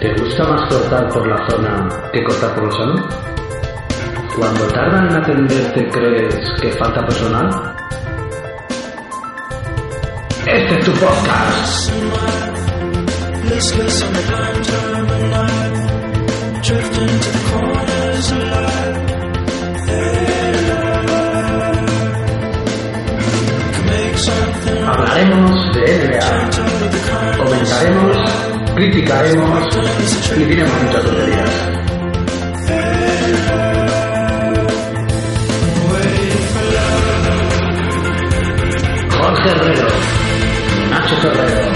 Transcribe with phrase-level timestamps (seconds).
[0.00, 3.06] ¿Te gusta más cortar por la zona que cortar por el salón?
[4.34, 7.74] Cuando tardan en atenderte crees que falta personal?
[10.46, 11.92] Este es tu podcast.
[24.86, 26.50] Hablaremos de NBA,
[27.36, 28.49] comentaremos,
[28.80, 29.76] criticaremos
[30.38, 31.50] y diremos muchas tonterías.
[39.10, 39.88] Jorge Herrero,
[40.90, 41.72] Nacho Ferrero.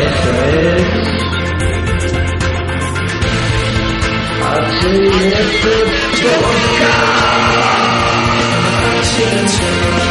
[0.00, 1.00] Esto es.
[9.20, 10.09] HF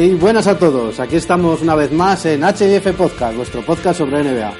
[0.00, 1.00] Hey, buenas a todos.
[1.00, 4.52] Aquí estamos una vez más en HIF Podcast, vuestro podcast sobre NBA.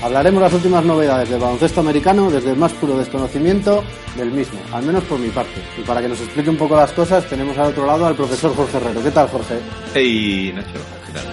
[0.00, 3.82] Hablaremos las últimas novedades del baloncesto americano desde el más puro desconocimiento
[4.16, 5.60] del mismo, al menos por mi parte.
[5.76, 8.54] Y para que nos explique un poco las cosas, tenemos al otro lado al profesor
[8.54, 9.02] Jorge Herrero.
[9.02, 9.58] ¿Qué tal, Jorge?
[9.94, 11.24] Hey, Nacho, ¿qué tal?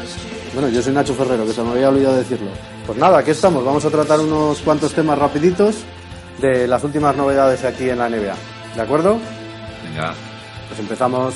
[0.55, 2.49] Bueno, yo soy Nacho Ferrero, que se me había olvidado decirlo.
[2.87, 3.63] Pues nada, aquí estamos.
[3.63, 5.75] Vamos a tratar unos cuantos temas rapiditos
[6.41, 8.35] de las últimas novedades aquí en la NBA.
[8.75, 9.19] ¿De acuerdo?
[9.83, 10.15] Venga.
[10.67, 11.35] Pues empezamos.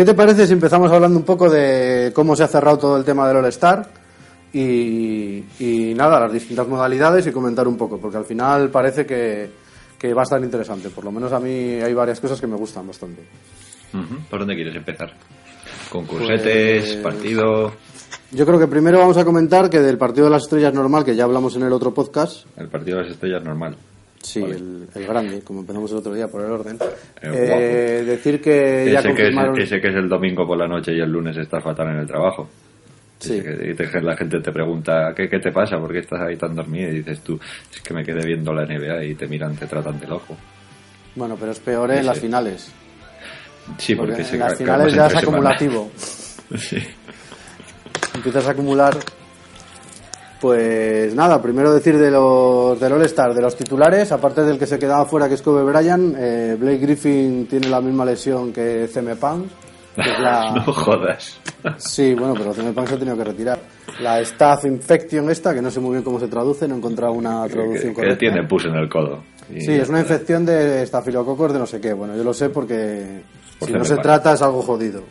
[0.00, 3.04] ¿Qué te parece si empezamos hablando un poco de cómo se ha cerrado todo el
[3.04, 3.86] tema del All-Star?
[4.50, 9.50] Y, y nada, las distintas modalidades y comentar un poco, porque al final parece que,
[9.98, 10.88] que va a estar interesante.
[10.88, 13.20] Por lo menos a mí hay varias cosas que me gustan bastante.
[14.30, 15.12] ¿Por dónde quieres empezar?
[15.90, 17.70] Concursetes, Pues- partido,
[18.30, 21.14] Yo creo que primero vamos a comentar que del partido de las estrellas normal, que
[21.14, 23.76] ya hablamos en el otro podcast, el partido de las estrellas normal.
[24.22, 24.54] Sí, Vale.
[24.56, 26.78] el, el grande, como empezamos el otro día por el orden,
[27.22, 29.60] El eh, decir que ya ese, que es, confirmaron...
[29.60, 32.06] ese que es el domingo por la noche y el lunes estás fatal en el
[32.06, 32.48] trabajo.
[33.18, 33.34] Sí.
[33.38, 35.78] Ese que- y te- la gente te pregunta, ¿qué, ¿qué te pasa?
[35.78, 36.90] ¿Por qué estás ahí tan dormido?
[36.90, 37.38] Y dices tú,
[37.72, 40.36] es que me quedé viendo la NBA y te miran, te tratan del ojo.
[41.16, 42.72] Bueno, pero es peor en las finales.
[43.78, 45.90] Sí, porque, Porque se en las finales ya es acumulativo.
[46.58, 46.78] Sí.
[48.14, 48.96] empiezas a acumular.
[50.40, 54.78] Pues nada, primero decir de los del All-Star, de los titulares, aparte del que se
[54.78, 59.16] quedaba fuera, que es Kobe Bryant, eh, Blake Griffin tiene la misma lesión que CM
[59.16, 59.46] Punk.
[59.94, 61.38] que es la- no jodas.
[61.76, 63.58] Sí, bueno, pero CM Punk se ha tenido que retirar.
[64.00, 67.12] La Staph Infection esta, que no sé muy bien cómo se traduce, no he encontrado
[67.12, 68.18] una que, traducción que correcta.
[68.18, 69.22] tiene pus en el codo.
[69.58, 71.92] Sí, es una infección de estafilococos de no sé qué.
[71.92, 73.20] Bueno, yo lo sé porque
[73.58, 75.02] Por si no se trata es algo jodido.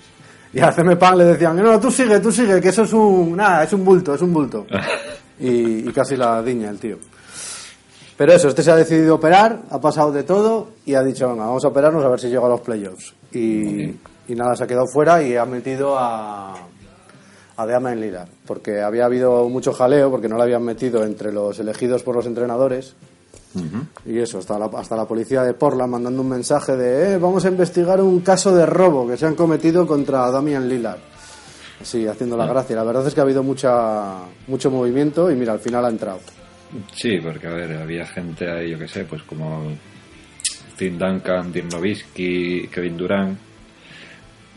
[0.54, 3.36] Y a CM Pan le decían, no, tú sigue, tú sigue, que eso es un,
[3.36, 4.66] nada, es un bulto, es un bulto.
[5.40, 6.98] y, y casi la diña el tío.
[8.18, 11.46] Pero eso, este se ha decidido operar, ha pasado de todo y ha dicho, venga,
[11.46, 13.14] vamos a operarnos a ver si llega a los playoffs.
[13.32, 13.84] Y,
[14.28, 16.54] y nada, se ha quedado fuera y ha metido a,
[17.56, 21.60] a Damian Lillard, porque había habido mucho jaleo, porque no lo habían metido entre los
[21.60, 22.96] elegidos por los entrenadores.
[24.06, 27.46] Y eso, hasta la, hasta la policía de Portland mandando un mensaje de, eh, vamos
[27.46, 31.00] a investigar un caso de robo que se han cometido contra Damian Lillard.
[31.82, 32.76] Sí, haciendo la gracia.
[32.76, 34.18] La verdad es que ha habido mucha,
[34.48, 36.20] mucho movimiento y mira, al final ha entrado.
[36.94, 39.64] Sí, porque a ver, había gente ahí, yo qué sé, pues como
[40.78, 43.40] Tim Duncan, Dirk Nowitzki, Kevin Durant,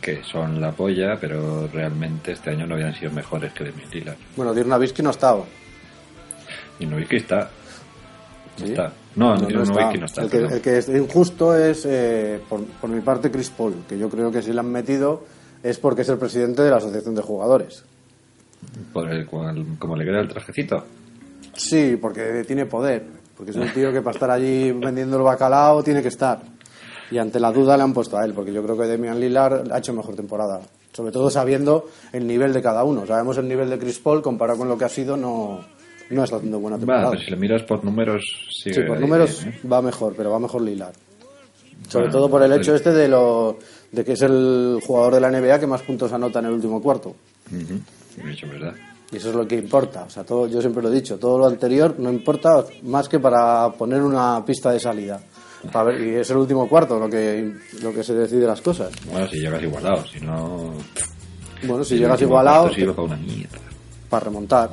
[0.00, 4.16] que son la polla, pero realmente este año no habían sido mejores que Damian Lillard.
[4.36, 5.46] Bueno, Dirk Nowitzki no ha estado.
[6.80, 7.50] Y Nowitzki está.
[8.58, 8.72] No ¿Sí?
[8.72, 8.92] está.
[9.16, 9.92] No, No, Dirk no está.
[9.92, 10.22] No está.
[10.22, 10.52] El que, perdón.
[10.52, 14.30] el que es injusto es, eh, por, por mi parte, Chris Paul, que yo creo
[14.30, 15.24] que si le han metido
[15.62, 17.84] es porque es el presidente de la Asociación de Jugadores.
[18.92, 20.84] Por el cual, como le queda el trajecito.
[21.54, 23.04] Sí, porque tiene poder.
[23.36, 26.40] Porque es un tío que para estar allí vendiendo el bacalao tiene que estar.
[27.10, 29.70] Y ante la duda le han puesto a él, porque yo creo que Damian Lillard
[29.72, 30.60] ha hecho mejor temporada.
[30.92, 33.06] Sobre todo sabiendo el nivel de cada uno.
[33.06, 35.60] Sabemos el nivel de Chris Paul, comparado con lo que ha sido, no,
[36.12, 37.16] no está haciendo buena temporada.
[37.18, 39.68] si lo miras por números, sigue Sí, por números bien, ¿eh?
[39.68, 40.94] va mejor, pero va mejor Lillard.
[41.88, 43.58] Sobre Bueno, todo por el hecho este de lo
[43.90, 46.80] de que es el jugador de la NBA que más puntos anota en el último
[46.80, 47.14] cuarto.
[47.50, 48.28] Ujú.
[48.28, 48.74] Eso es verdad.
[49.10, 50.04] Y eso es lo que importa.
[50.04, 53.18] O sea, todo, yo siempre lo he dicho, todo lo anterior no importa más que
[53.18, 55.20] para poner una pista de salida.
[55.84, 58.90] Ver- y es el último cuarto lo que, lo que se decide las cosas.
[59.10, 60.72] Bueno, si llegas igualado, si no...
[61.64, 63.58] Bueno, si llegas igualado, cuarto una mierda,
[64.08, 64.70] para remontar.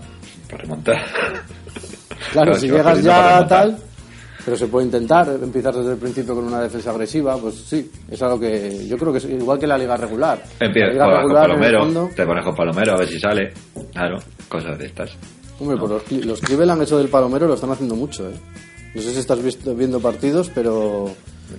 [0.49, 0.97] Para remontar.
[2.31, 3.77] Claro, si llegas ya tal,
[4.45, 8.21] pero se puede intentar empezar desde el principio con una defensa agresiva, pues sí, es
[8.21, 10.41] algo que yo creo que es igual que la liga regular.
[10.59, 13.53] la Empiezas liga con, Palomero, fondo- te pones con Palomero a ver si sale.
[13.93, 14.17] Claro,
[14.47, 15.11] cosas de estas.
[15.59, 18.33] Hombre, pues los, los Cleveland eso del palomero lo están haciendo mucho, ¿eh?
[18.95, 21.11] No sé si estás visto- viendo partidos, pero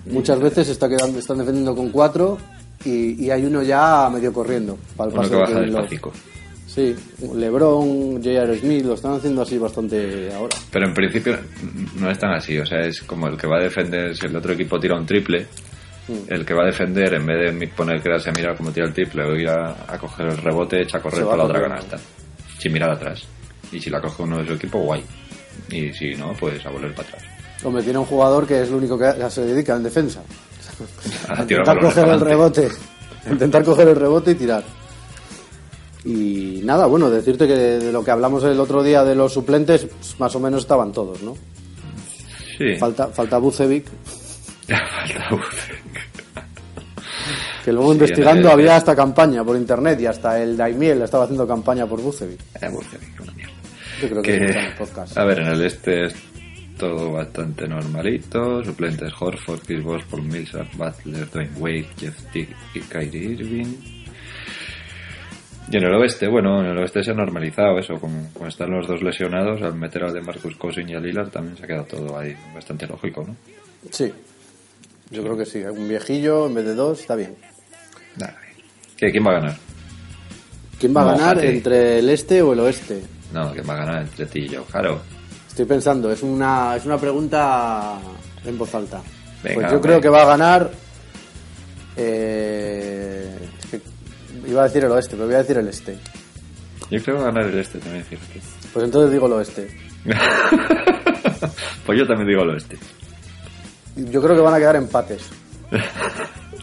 [0.06, 2.38] muchas veces está quedando, están defendiendo con cuatro
[2.84, 6.12] y, y hay uno ya medio corriendo para el Uno pase que de baja despacito.
[6.72, 6.94] Sí,
[7.34, 8.58] LeBron, J.R.
[8.58, 10.56] Smith lo están haciendo así bastante ahora.
[10.70, 11.36] Pero en principio
[11.96, 14.36] no es tan así, o sea, es como el que va a defender, si el
[14.36, 15.46] otro equipo tira un triple,
[16.08, 16.32] Mm.
[16.32, 18.92] el que va a defender, en vez de poner quedarse a mirar cómo tira el
[18.92, 21.98] triple o ir a, a coger el rebote, echa a correr para la otra canasta,
[22.58, 23.22] sin mirar atrás.
[23.70, 25.04] Y si la coge uno de su equipo, guay.
[25.70, 27.22] Y si no, pues a volver para atrás.
[27.62, 30.22] Hombre, tiene un jugador que es lo único que se dedica en defensa.
[31.28, 32.68] A intentar coger el rebote.
[33.30, 34.64] Intentar coger el rebote y tirar.
[36.04, 39.84] Y nada, bueno, decirte que de lo que hablamos el otro día de los suplentes,
[39.84, 41.36] pues, más o menos estaban todos, ¿no?
[42.56, 42.76] Sí.
[42.78, 43.86] Falta, falta Bucevic,
[44.68, 46.00] Falta Bucevic.
[47.64, 51.24] que luego Sí, investigando el- había hasta campaña por internet y hasta el Daimiel estaba
[51.24, 52.40] haciendo campaña por Bucevic.
[52.60, 53.52] Eh, Bucevic, una mierda.
[54.00, 55.18] Yo creo que, Que- el podcast.
[55.18, 56.14] a ver, en el este es
[56.78, 58.64] todo bastante normalito.
[58.64, 63.66] Suplentes Horford, Chris Paul Millsap, Butler, Dwayne Wade, Jeff Tick y Kyrie Irving.
[65.70, 68.70] Y en el oeste, bueno, en el oeste se ha normalizado eso, como, como están
[68.70, 71.66] los dos lesionados, al meter al de Marcus Cousins y a Lillard también se ha
[71.68, 73.36] quedado todo ahí bastante lógico, ¿no?
[73.90, 74.12] Sí,
[75.10, 75.60] yo creo que sí.
[75.62, 77.36] Un viejillo en vez de dos está bien.
[78.16, 78.36] Nada.
[78.96, 79.56] ¿Qué, ¿Quién va a ganar?
[80.80, 83.02] ¿Quién va a ganar entre el este o el oeste?
[83.32, 84.64] No, ¿quién va a ganar entre ti y yo?
[84.64, 85.00] Claro.
[85.48, 87.98] Estoy pensando, es una, es una pregunta
[88.44, 89.00] en voz alta.
[89.44, 90.70] Venga, pues yo creo que va a ganar.
[91.96, 93.36] eh,
[94.46, 95.98] iba a decir el oeste, pero voy a decir el este.
[96.90, 98.40] Yo creo que va a ganar el este también, fíjate.
[98.72, 99.76] Pues entonces digo el oeste.
[101.86, 102.78] pues yo también digo el oeste.
[103.96, 105.28] Yo creo que van a quedar empates.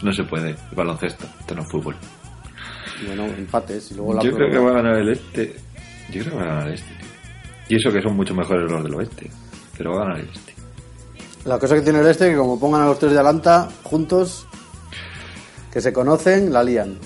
[0.00, 1.96] No se puede, es baloncesto, esto no es fútbol.
[3.04, 5.56] Bueno, empates y luego la Yo creo que va a ganar el este.
[6.12, 7.08] Yo creo que va a ganar el este, tío.
[7.68, 9.28] Y eso que son mucho mejores los del oeste.
[9.76, 10.54] Pero va a ganar el este.
[11.44, 13.68] La cosa que tiene el este es que como pongan a los tres de Atlanta
[13.82, 14.46] juntos,
[15.72, 16.98] que se conocen, la lían.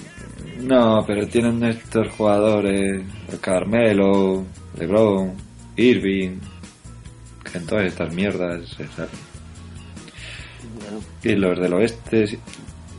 [0.63, 3.03] No, pero tienen estos jugadores,
[3.41, 4.45] Carmelo,
[4.79, 5.33] LeBron,
[5.77, 6.39] Irving,
[7.51, 9.11] que en todas estas mierdas se salen.
[10.79, 11.01] Bueno.
[11.23, 12.39] Y los del oeste,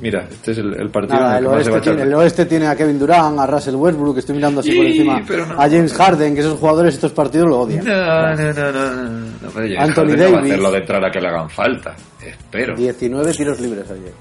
[0.02, 1.80] mira, este es el, el partido Nada, en el el que más se va a
[1.80, 4.86] oeste, tiene, el oeste tiene a Kevin Durant, a Russell Westbrook, estoy mirando así por
[4.86, 5.62] encima, no.
[5.62, 7.86] a James Harden, que esos jugadores estos partidos lo odian.
[7.86, 10.52] No, no, no, no, no, no, Anthony Harden no va a Davis.
[10.52, 11.96] hacerlo de entrar a que le hagan falta.
[12.22, 12.76] Espero.
[12.76, 14.14] 19 tiros libres ayer.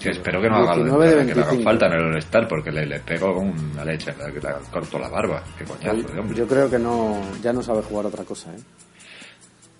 [0.00, 1.62] Que espero que no haga 19 de que le hagan 25.
[1.64, 4.40] falta en el All-Star porque le, le pego con una leche, le, le
[4.70, 5.42] corto la barba.
[5.56, 6.36] Qué coñazo de hombre.
[6.36, 8.58] Yo creo que no, ya no sabe jugar otra cosa, ¿eh?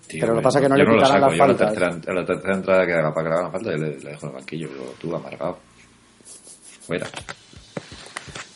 [0.06, 1.44] Tío, pero lo que pasa es que no le lo pitarán saco, las a la
[1.46, 1.72] faltas.
[1.74, 4.10] tercera, a la tercera entrada que haga para que le hagan falta, yo le, le
[4.10, 4.68] dejo en el banquillo.
[4.68, 5.58] Digo, tú, amargado.
[6.86, 7.06] Fuera.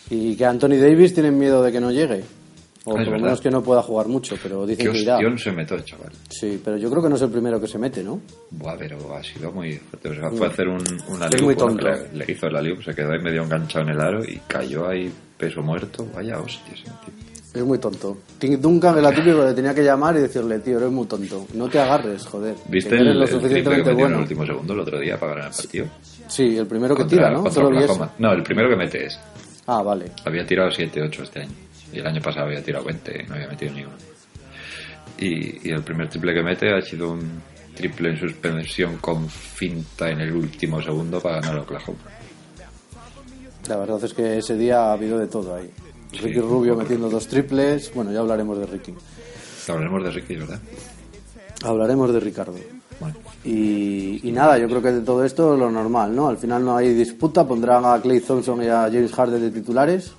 [0.08, 2.24] Y que Anthony Davis tienen miedo de que no llegue.
[2.84, 5.18] O es por lo menos que no pueda jugar mucho, pero Qué dicen que irá.
[5.38, 6.10] se metió el chaval.
[6.28, 8.20] Sí, pero yo creo que no es el primero que se mete, ¿no?
[8.50, 10.08] Buah, pero ha sido muy fuerte.
[10.08, 11.86] O sea, fue a hacer un, una Es muy tonto.
[11.88, 14.88] le, le hizo el aliu, se quedó ahí medio enganchado en el aro y cayó
[14.88, 16.06] ahí peso muerto.
[16.14, 17.14] Vaya hostia ese tío.
[17.54, 18.16] Es muy tonto.
[18.38, 21.46] Tim Duncan era típico le tenía que llamar y decirle, tío, eres muy tonto.
[21.54, 22.54] No te agarres, joder.
[22.66, 24.18] ¿Viste el, lo el triple que suficientemente metió en el bueno.
[24.22, 25.86] último segundo el otro día para ganar el partido?
[26.28, 27.50] Sí, el primero que Contra- tira, ¿no?
[27.50, 28.08] Solo.
[28.18, 29.20] No, el primero que mete es.
[29.66, 30.06] Ah, vale.
[30.24, 31.52] Había tirado 7, 8 este año.
[31.92, 33.94] Y el año pasado había tirado 20 y no había metido ni uno.
[35.18, 37.42] Y, y el primer triple que mete ha sido un
[37.74, 41.98] triple en suspensión con finta en el último segundo para ganar Oklahoma.
[43.68, 45.70] La verdad es que ese día ha habido de todo ahí.
[46.20, 47.92] Ricky Rubio metiendo dos triples.
[47.94, 48.94] Bueno, ya hablaremos de Ricky.
[49.68, 50.60] Hablaremos de Ricky, ¿verdad?
[51.64, 52.54] Hablaremos de Ricardo.
[53.00, 56.28] Bueno, Y, y nada, yo creo que de todo esto lo normal, ¿no?
[56.28, 60.12] Al final no hay disputa, pondrán a Clay Thompson y a James Harden de titulares.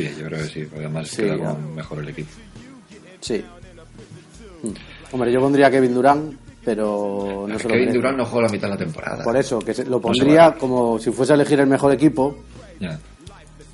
[0.00, 2.30] Sí, yo creo que sí, porque además Sí, queda como mejor el equipo.
[3.20, 3.44] Sí.
[4.62, 4.68] Mm.
[5.12, 6.34] Hombre, yo pondría Kevin Durant,
[6.64, 7.96] pero no se lo Kevin merece.
[7.98, 9.24] Durant no juega la mitad de la temporada.
[9.24, 12.36] Por eso, que se- lo pondría como si fuese a elegir el mejor equipo,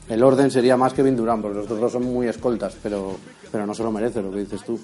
[0.08, 3.16] el orden sería más Kevin Durant, porque los otros dos son muy escoltas, pero,
[3.50, 4.78] pero no se lo merece lo que dices tú.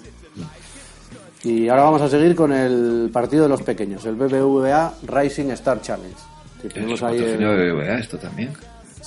[1.44, 5.80] Y ahora vamos a seguir con el partido de los pequeños, el BBVA Rising Star
[5.80, 6.16] Challenge.
[6.62, 8.50] Que tenemos ahí el- BBVA esto también.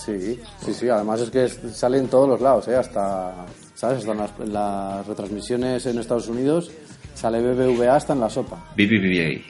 [0.06, 0.90] Sí, sí, sí.
[0.90, 2.76] Además es que sale en todos los lados, ¿eh?
[2.76, 4.00] Hasta, ¿sabes?
[4.00, 6.72] Hasta en las, en las retransmisiones en Estados Unidos
[7.16, 8.72] sale BBVA hasta en la sopa.
[8.76, 9.42] BBVA.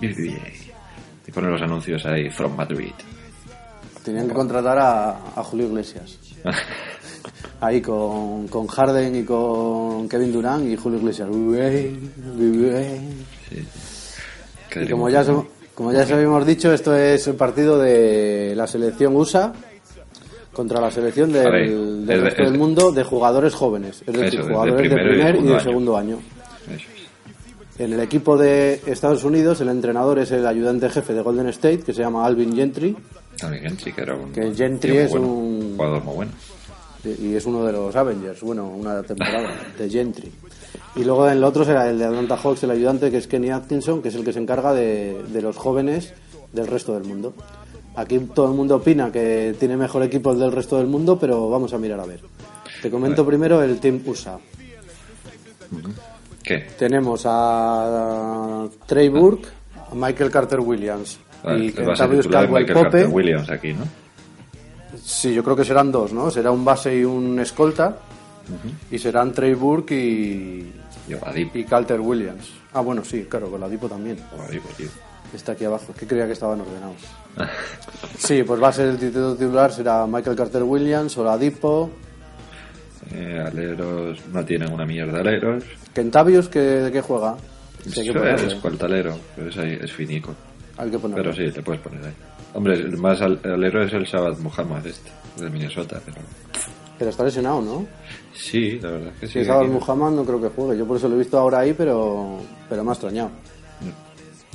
[0.00, 0.42] BBVA.
[1.26, 2.92] Y ponen los anuncios ahí, from Madrid.
[4.04, 6.18] Tenían que contratar a, a Julio Iglesias.
[7.60, 11.28] Ahí con, con Harden y con Kevin Durant y Julio Iglesias.
[11.28, 11.70] BBVA,
[12.34, 13.00] BBVA.
[13.48, 13.64] Sí.
[14.80, 15.61] Y como ya, bien.
[15.82, 19.52] Como ya os habíamos dicho, esto es el partido de la selección USA
[20.52, 23.02] contra la selección del, A ver, del es de- resto es del de- mundo de
[23.04, 24.02] jugadores jóvenes.
[24.06, 26.18] Es decir, Eso, jugadores de primer y de segundo año.
[27.78, 31.80] En el equipo de Estados Unidos, el entrenador es el ayudante jefe de Golden State,
[31.80, 32.94] que se llama Alvin Gentry,
[33.38, 36.32] También Gentry, que era un, Que Gentry tío muy es bueno, un- jugador muy bueno.
[37.04, 40.30] y es uno de los Avengers, bueno, una temporada de Gentry.
[40.94, 43.50] Y luego en el otro será el de Atlanta Hawks, el ayudante, que es Kenny
[43.50, 46.12] Atkinson, que es el que se encarga de, de los jóvenes
[46.52, 47.32] del resto del mundo.
[47.96, 51.50] Aquí todo el mundo opina que tiene mejor equipo el del resto del mundo, pero
[51.50, 52.20] vamos a mirar a ver.
[52.80, 54.38] Te comento primero el Team USA.
[56.42, 56.66] ¿Qué?
[56.78, 59.48] Tenemos a Trey Burke,
[59.90, 63.14] a Michael Carter Williams Vale, y Kentavious Caldwell Michael Carter Pope.
[63.14, 63.84] Williams aquí, ¿no?
[65.02, 66.30] Sí, yo creo que serán dos, ¿no?
[66.30, 67.96] Será un base y un escolta.
[68.90, 70.72] Y serán Trey Burke y,
[71.08, 71.18] Yo,
[71.54, 72.50] y Calter Williams.
[72.72, 74.16] Ah, bueno, sí, claro, con la Dipo también.
[74.76, 74.88] tío.
[75.34, 76.96] Está aquí abajo, que creía que estaban ordenados.
[78.18, 81.90] Sí, pues va a ser el título titular, será Michael Carter Williams, Oladipo,
[83.10, 85.64] Eh, aleros, no tienen una mierda de aleros.
[85.92, 87.36] Kentavious, que, ¿de qué juega?
[87.84, 88.46] Sí, hay que Eso ponerle.
[88.46, 90.34] es cuartalero, pero es, ahí, es finico.
[90.78, 91.22] Hay que ponerle.
[91.24, 92.12] Pero sí, le puedes poner ahí.
[92.54, 96.18] Hombre, el más al- alero es el Sabbath Muhammad este, de Minnesota, pero...
[96.98, 97.86] Pero está lesionado, ¿no?
[98.34, 99.44] Sí, la verdad es que sí.
[99.44, 100.78] Si aquí- Muhammad no creo que juegue.
[100.78, 103.30] Yo por eso lo he visto ahora ahí, pero, pero me ha extrañado.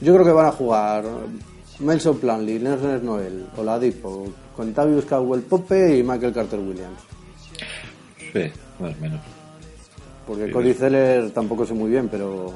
[0.01, 1.03] Yo creo que van a jugar
[1.79, 6.99] Melson Planley, Nelson Noel, Oladipo, Contavious Caldwell Pope y Michael Carter Williams.
[8.33, 9.21] Sí, más o menos.
[10.27, 12.51] Porque Cody Zeller tampoco sé muy bien, pero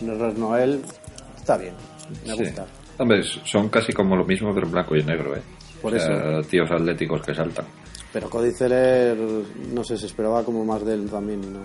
[0.00, 0.82] Nelson Noel
[1.36, 1.74] está bien.
[2.26, 2.44] Me Sí.
[2.44, 2.66] gusta.
[2.98, 5.42] Hombre, son casi como lo mismo, pero en blanco y en negro, ¿eh?
[5.80, 7.64] Por O sea, tíos atléticos que saltan.
[8.12, 8.50] Pero Cody
[9.72, 11.40] no sé, se esperaba como más de él también.
[11.52, 11.60] No...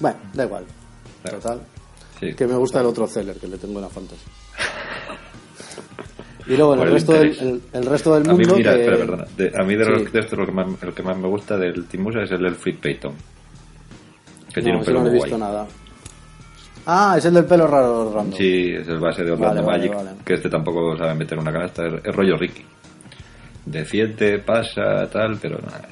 [0.00, 0.64] Bueno, da igual.
[1.22, 1.38] Claro.
[1.38, 1.60] Total.
[2.18, 2.34] Sí.
[2.34, 4.22] Que me gusta el otro Zeller, que le tengo en la fantasy.
[6.44, 8.56] Y luego el el resto, del, el, el resto del A mí, mundo.
[8.56, 9.24] mira, que- espera, perdona.
[9.36, 9.90] De- a mí de, Sí.
[9.92, 12.44] los, de esto lo que, más, el que más me gusta del Timusa es el
[12.44, 13.12] Elfrid Payton.
[14.52, 15.40] Que No, tiene un pelo no he visto guay.
[15.40, 15.66] nada.
[16.84, 18.36] Ah, es el del pelo raro random.
[18.36, 20.18] Sí, es el base de Orlando Vale, vale, Magic, vale.
[20.24, 22.64] que este tampoco sabe meter una canasta, es, es rollo Ricky.
[23.64, 25.88] Defiende, pasa, tal, pero nada.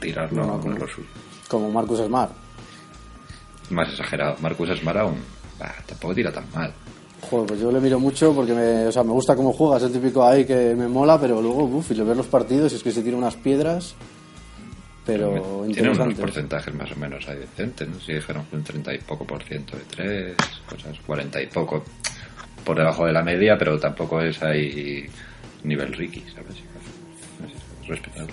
[0.00, 1.08] Tirar no, No, no, no como- es lo suyo.
[1.48, 2.30] Como Marcus Smart.
[3.70, 4.36] Más exagerado.
[4.40, 5.18] Marcus Smart aún,
[5.58, 6.72] bah, tampoco tira tan mal.
[7.30, 9.82] Joder, pues yo le miro mucho porque me, o sea, me gusta cómo juega, es
[9.84, 12.76] el típico ahí que me mola, pero luego, uff, y le ves los partidos y
[12.76, 13.94] es que se tira unas piedras,
[15.04, 17.98] pero Tiene unos porcentajes más o menos ahí decentes, ¿no?
[17.98, 20.36] Si dijeron que un 30 y poco por ciento de tres,
[20.68, 21.82] cosas 40 y poco
[22.64, 25.06] por debajo de la media, pero tampoco es ahí
[25.64, 26.56] nivel Ricky, ¿sabes?
[27.82, 28.32] Es respetable.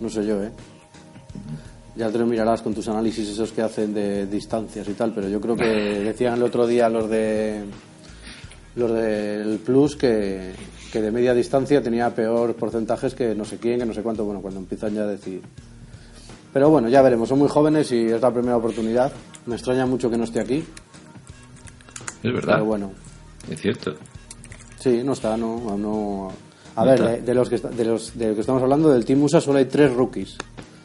[0.00, 0.50] No sé yo, ¿eh?
[1.96, 5.28] Ya te lo mirarás con tus análisis esos que hacen de distancias y tal, pero
[5.28, 5.64] yo creo que
[6.04, 7.64] decían el otro día los de
[8.74, 10.52] los del Plus que,
[10.92, 14.24] que de media distancia tenía peor porcentajes que no sé quién, que no sé cuánto,
[14.24, 15.42] bueno, cuando empiezan ya a decir.
[16.52, 19.12] Pero bueno, ya veremos, son muy jóvenes y es la primera oportunidad.
[19.46, 20.64] Me extraña mucho que no esté aquí,
[22.22, 22.92] Es verdad, pero bueno,
[23.50, 23.96] es cierto.
[24.84, 26.30] Sí, no está, no.
[26.76, 29.04] A No ver, de, de los que de los de lo que estamos hablando del
[29.04, 30.36] Team USA solo hay tres rookies.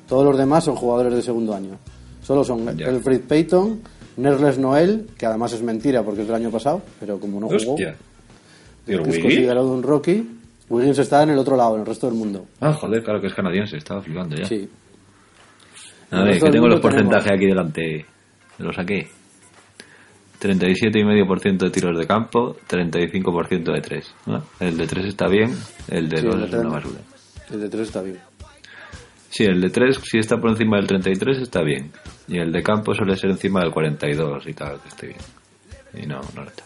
[0.07, 1.77] Todos los demás son jugadores de segundo año.
[2.23, 2.87] Solo son Ya.
[2.87, 3.79] Elfrid Payton,
[4.17, 7.73] Nerles Noel, que además es mentira porque es del año pasado, pero como no jugó,
[7.73, 7.95] Hostia.
[8.87, 10.27] ¿Y el que es considerado un rookie.
[10.69, 12.45] Wiggins está en el otro lado, en el resto del mundo.
[12.61, 14.45] Ah, joder, claro que es canadiense, estaba flipando ya.
[14.45, 14.69] Sí.
[16.11, 18.05] A ver, que tengo los porcentajes tenemos- aquí delante.
[18.59, 19.07] Lo saqué.
[20.39, 24.15] 37,5% de tiros de campo, 35% de 3.
[24.61, 25.55] El de 3 está bien,
[25.89, 26.75] el de Sí, 2 el de es tres una no.
[26.75, 26.99] basura.
[27.51, 28.19] El de tres está bien.
[29.31, 31.91] Sí, el de 3, si está por encima del 33, está bien.
[32.27, 35.19] Y el de campo suele ser encima del 42 y tal, que esté bien.
[35.93, 36.63] Y no, no lo está.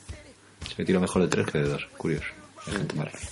[0.75, 2.27] Se tiro mejor de 3 que de 2, curioso.
[2.67, 3.25] Hay gente más rara.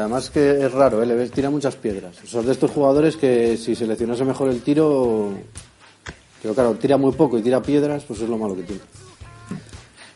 [0.00, 1.06] Además que es raro, ¿eh?
[1.06, 2.16] le ves tira muchas piedras.
[2.24, 5.32] Son de estos jugadores que si seleccionase mejor el tiro,
[6.42, 8.82] pero claro, tira muy poco y tira piedras, pues es lo malo que tiene.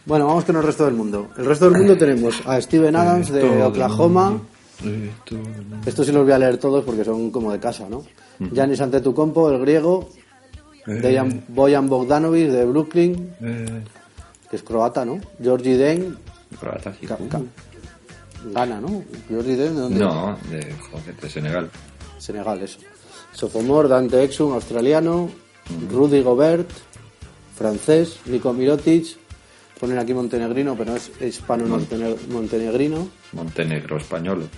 [0.04, 1.28] Bueno, vamos con el resto del mundo.
[1.36, 4.40] El resto del mundo tenemos a Steven Adams de Oklahoma.
[5.86, 8.02] Estos sí los voy a leer todos porque son como de casa, ¿no?
[8.40, 10.08] Giannis Antetokounmpo, el griego.
[10.84, 13.84] Dejan Boyan Bogdanovic de Brooklyn, Eh,
[14.50, 15.20] que es croata, ¿no?
[15.40, 16.16] Georgie Den,
[16.58, 17.06] croata, sí.
[17.06, 17.18] Ca-
[18.52, 19.04] Ghana, ¿no?
[19.28, 20.00] Georgie Den, ¿de dónde?
[20.00, 21.70] No, de, joder, de Senegal.
[22.18, 22.80] Senegal, eso.
[23.32, 25.30] Sophomore, Dante Exum, australiano.
[25.92, 26.68] Rudy Gobert,
[27.56, 28.16] francés.
[28.26, 29.06] Nico Mirotic,
[29.82, 33.08] ponen aquí montenegrino, pero no es hispano-montenegrino.
[33.32, 34.48] Montenegro español.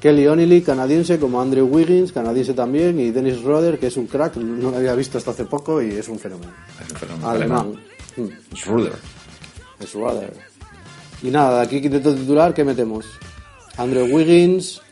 [0.00, 4.34] Kelly Onily, canadiense, como Andrew Wiggins, canadiense también, y Dennis Roder, que es un crack,
[4.34, 6.50] no lo había visto hasta hace poco y es un fenómeno.
[6.84, 7.58] Es un fenómeno Alemán.
[7.60, 7.80] alemán.
[8.16, 9.80] Mm.
[9.80, 10.32] Es Roder.
[11.22, 13.06] Y nada, de aquí quinteto titular, ¿qué metemos?
[13.76, 14.82] Andrew Wiggins,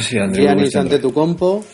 [0.00, 1.64] Sí, Andrew Giannis ante tu compo,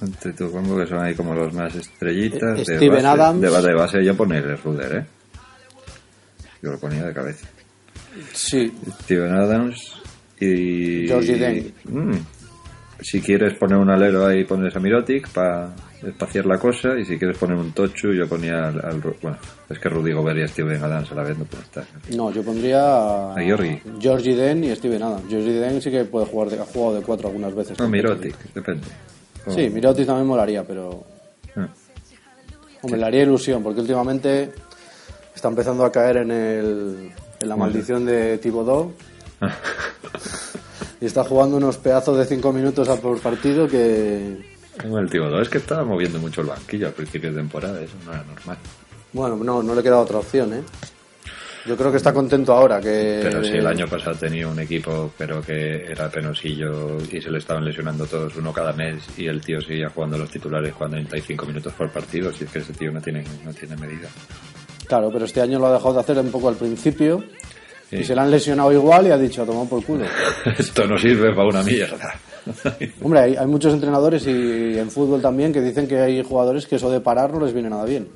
[0.00, 2.58] Ante tu combo, que son ahí como los más estrellitas.
[2.58, 3.40] Eh, de Steven base, Adams.
[3.42, 5.06] De base, de base yo poner Ruder, ¿eh?
[6.64, 7.46] Yo lo ponía de cabeza.
[8.32, 10.00] sí, Steven Adams
[10.40, 11.06] y...
[11.06, 11.72] Georgie Deng.
[11.84, 12.14] Mm.
[13.00, 16.98] Si quieres poner un alero ahí, pones a Mirotic para espaciar la cosa.
[16.98, 18.80] Y si quieres poner un Tochu, yo ponía al...
[18.82, 19.36] al- bueno,
[19.68, 21.84] es que Rudy Gobert y Steven Adams a la vez no pueden estar.
[22.16, 23.82] no, yo pondría A Georgie.
[24.00, 25.24] Georgie Den y Steven Adams.
[25.28, 27.78] Georgie Den sí que puede jugar, de, ha jugado de cuatro algunas veces.
[27.78, 28.86] No, Mirotic, depende.
[29.48, 31.04] Sí, Mirotic también molaría, pero
[31.56, 31.68] Ah.
[32.82, 34.50] Hombre, le haría ilusión, porque últimamente
[35.34, 38.92] está empezando a caer en, el, en la maldición de Thibodeau
[41.00, 45.40] y está jugando unos pedazos de cinco minutos a por partido que, Como el tío,
[45.40, 48.58] es que estaba moviendo mucho el banquillo al principio de temporada, eso no era normal.
[49.12, 50.62] bueno, no, no le queda otra opción, ¿eh?
[51.66, 53.20] Yo creo que está contento ahora que...
[53.22, 57.38] Pero si el año pasado tenía un equipo, pero que era penosillo y se le
[57.38, 61.72] estaban lesionando todos uno cada mes y el tío seguía jugando los titulares 45 minutos
[61.72, 64.10] por partido, si es que ese tío no tiene, no tiene medida.
[64.94, 67.24] Claro, pero este año lo ha dejado de hacer un poco al principio
[67.90, 67.96] Sí.
[67.96, 70.04] y se le han lesionado igual y ha dicho, a tomar por culo.
[70.58, 72.14] Esto no sirve para una mierda.
[73.02, 76.76] Hombre, hay, hay muchos entrenadores y en fútbol también que dicen que hay jugadores que
[76.76, 78.08] eso de parar no les viene nada bien.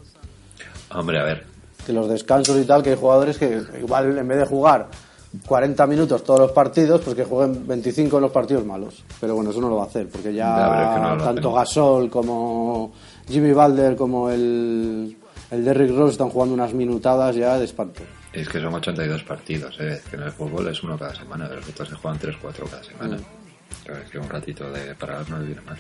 [0.94, 1.44] Hombre, a ver,
[1.85, 4.87] que los descansos y tal, que hay jugadores que igual en vez de jugar
[5.47, 9.02] 40 minutos todos los partidos, pues que jueguen 25 en los partidos malos.
[9.20, 11.16] Pero bueno, eso no lo va a hacer, porque ya, Ya, pero es que no
[11.16, 11.52] lo tanto.
[11.52, 12.92] Gasol como
[13.28, 15.16] Jimmy Balder como el,
[15.50, 18.02] el Derrick Rose están jugando unas minutadas ya de espanto.
[18.33, 20.00] es que son 82 partidos, ¿eh?
[20.11, 22.83] que en el fútbol es uno cada semana, de los otros se juegan 3-4 cada
[22.85, 23.17] semana.
[23.85, 25.76] Claro, es que un ratito de parar no le viene mal.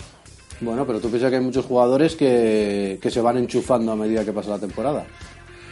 [0.60, 4.24] Bueno, pero tú piensas que hay muchos jugadores que, que se van enchufando a medida
[4.24, 5.04] que pasa la temporada.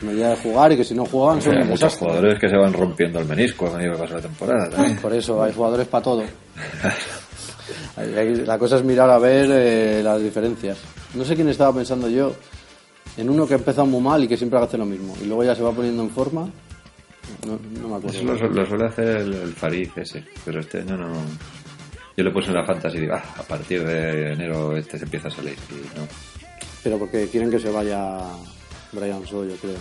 [0.01, 2.07] A medida de jugar y que si no juegan son Hay muchos desastre.
[2.07, 4.97] jugadores que se van rompiendo el menisco a medida que pasa la temporada también.
[4.99, 6.23] Por eso hay jugadores para todo.
[8.47, 10.79] La cosa es mirar a ver eh, las diferencias.
[11.15, 12.35] No sé quién estaba pensando yo
[13.17, 15.45] en uno que ha empezado muy mal y que siempre hace lo mismo y luego
[15.45, 16.49] ya se va poniendo en forma.
[17.47, 18.19] No, no me acuerdo.
[18.19, 21.13] Eso lo, lo suele hacer el, el Farid ese, pero este año no...
[22.17, 25.05] Yo le puse en la fantasy y digo, ah, a partir de enero este se
[25.05, 25.57] empieza a salir.
[25.71, 26.07] Y no.
[26.83, 28.21] Pero porque quieren que se vaya
[28.93, 29.75] Brian Shaw, yo creo.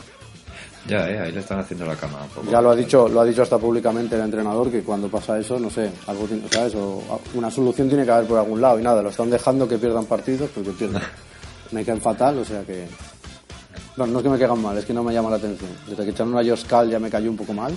[0.88, 2.52] Ya, eh, ahí le están haciendo la cama un poco.
[2.52, 5.60] Ya lo ha dicho, lo ha dicho hasta públicamente el entrenador que cuando pasa eso,
[5.60, 6.76] no sé, algo tiene, ¿sabes?
[6.76, 7.02] O
[7.34, 10.06] una solución tiene que haber por algún lado y nada, lo están dejando que pierdan
[10.06, 11.02] partidos porque pierden.
[11.72, 12.86] Me caen fatal, o sea que
[13.98, 15.70] no, no es que me caigan mal, es que no me llama la atención.
[15.88, 17.76] Desde que echaron a Josh Cal ya me cayó un poco mal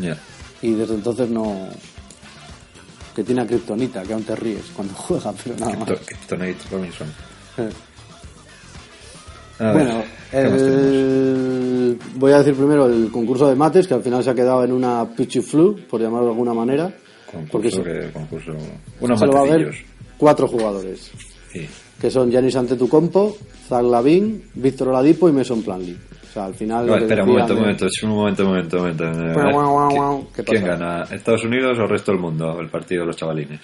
[0.00, 0.16] Ya.
[0.62, 1.68] y desde entonces no
[3.14, 5.88] que tiene a Kryptonita, que aún te ríes cuando juega, pero nada más.
[5.88, 7.08] Krypto- Kryptonite Robinson.
[7.58, 7.68] Eh.
[9.58, 11.98] A Bueno, el...
[12.14, 14.72] voy a decir primero el concurso de mates, que al final se ha quedado en
[14.72, 16.92] una flu, por llamarlo de alguna manera.
[17.50, 18.52] porque Concurso, se, que, concurso...
[19.00, 19.74] Unos se lo va a ver
[20.16, 21.10] cuatro jugadores,
[21.52, 21.68] Sí.
[22.02, 23.36] Que son Giannis Antetokounmpo,
[23.68, 25.96] Zach Lavin, Víctor Oladipo y Mason Plumlee.
[26.28, 26.86] O sea, al final...
[26.86, 29.40] No, espera, un momento, un de- momento, un momento, un momento, un momento.
[29.52, 30.26] Guau, guau, ¿qui- guau.
[30.34, 31.02] ¿Qué ¿Quién gana?
[31.04, 32.58] ¿Estados Unidos o el resto del mundo?
[32.60, 33.60] El partido de los chavalines.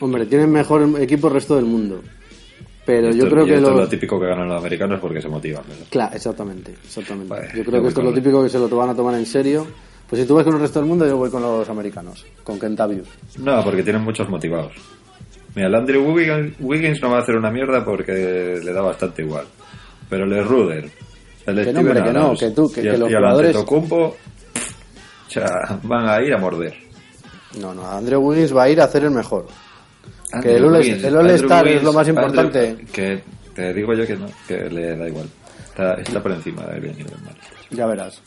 [0.00, 2.00] Hombre, tienen mejor equipo el resto del mundo.
[2.86, 3.74] Pero yo creo y que esto lo...
[3.76, 5.62] es lo típico que ganan los americanos porque se motivan.
[5.68, 5.84] ¿verdad?
[5.90, 7.28] Claro, exactamente, exactamente.
[7.28, 9.14] Vale, yo yo creo que esto es lo típico que se lo van a tomar
[9.14, 9.66] en serio.
[10.08, 12.58] Pues si tú vas con el resto del mundo, yo voy con los americanos, con
[12.58, 13.08] Kentavius.
[13.38, 14.72] No, porque tienen muchos motivados.
[15.58, 16.04] Mira, el Andrew
[16.60, 19.44] Wiggins, no va a hacer una mierda porque le da bastante igual.
[20.08, 20.84] Pero el de Ruder,
[21.46, 23.56] el Que no, hombre, que no, que tú, que- y que el, los y jugadores-
[25.82, 26.74] van a ir a morder.
[27.60, 29.48] No, no, Andrew Wiggins va a ir a hacer el mejor.
[30.32, 32.76] Andrew el Wiggins, el All Star es lo más Andrew- importante.
[32.92, 35.26] que te digo yo que no, que le da igual.
[35.70, 37.34] Está, está por encima del bien y del mal.
[37.70, 38.22] Ya verás.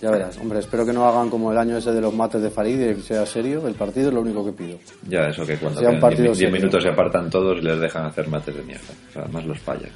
[0.00, 0.36] Ya verás.
[0.38, 2.94] Hombre, espero que no hagan como el año ese de los mates de Farid y
[2.96, 3.66] que sea serio.
[3.66, 4.78] El partido es lo único que pido.
[5.08, 6.52] Ya, eso que cuando Sea un partido 10 serio.
[6.54, 8.84] minutos se apartan todos y les dejan hacer mates de mierda.
[9.08, 9.90] O sea, además los fallan.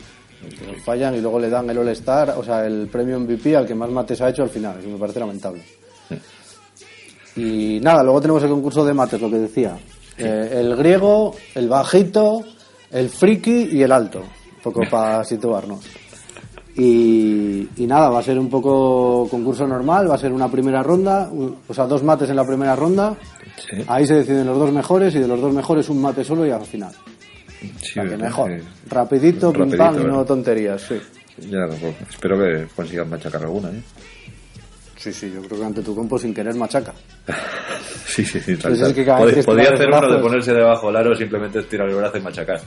[0.66, 3.66] Los fallan y luego le dan el All Star, o sea, el premio MVP al
[3.66, 4.78] que más mates ha hecho al final.
[4.78, 5.62] Eso me parece lamentable.
[7.36, 9.76] Y nada, luego tenemos el concurso de mates, lo que decía.
[10.18, 12.42] Eh, el griego, el bajito,
[12.90, 14.20] el friki y el alto.
[14.20, 15.80] Un poco para situarnos.
[16.76, 20.82] Y, y nada, va a ser un poco concurso normal, va a ser una primera
[20.82, 21.28] ronda,
[21.68, 23.16] o sea, dos mates en la primera ronda.
[23.68, 23.76] Sí.
[23.88, 26.50] Ahí se deciden los dos mejores y de los dos mejores un mate solo y
[26.50, 26.92] al final.
[27.60, 28.50] Sí, O sea, que mejor.
[28.88, 30.94] Rapidito, pim Rapidito, pam no tonterías, sí.
[31.50, 33.82] Ya, pues, espero que consigan machacar alguna, ¿eh?
[34.96, 36.92] Sí, sí, yo creo que ante tu compo sin querer machaca.
[38.06, 38.56] Sí, sí, sí.
[38.56, 38.94] tal, Pues es tal.
[38.94, 42.20] que Pod- estiras hacer uno de ponerse debajo del aro, simplemente estirar el brazo y
[42.20, 42.60] machacar.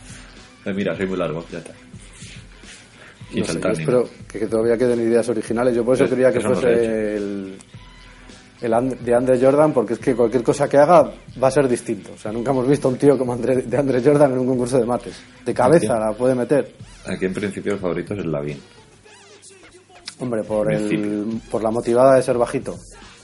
[0.65, 1.71] Eh, mira, soy muy largo, ya está.
[3.39, 3.71] No sé, saltar.
[3.71, 5.75] yo ni espero que, que todavía queden ideas originales.
[5.75, 7.57] Yo por eso Eso- quería que eso no lo he fuese el,
[8.61, 11.67] el And- de Andre Jordan, porque es que cualquier cosa que haga va a ser
[11.67, 12.11] distinto.
[12.15, 14.47] O sea, nunca hemos visto a un tío como Andre, de Andre Jordan en un
[14.47, 15.15] concurso de mates.
[15.45, 16.73] De cabeza la puede meter.
[17.05, 18.59] Aquí en principio el favorito es el Lavín.
[20.19, 22.77] Hombre, por, el, por la motivada de ser bajito.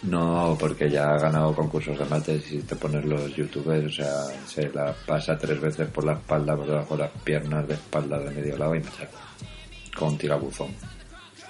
[0.04, 4.14] No, porque ya ha ganado concursos de mates y te pones los youtubers, o sea,
[4.48, 8.18] se la pasa tres veces por la espalda, por debajo de las piernas, de espalda,
[8.20, 9.18] de medio lado y machaca.
[9.98, 10.68] Con tirabuzón.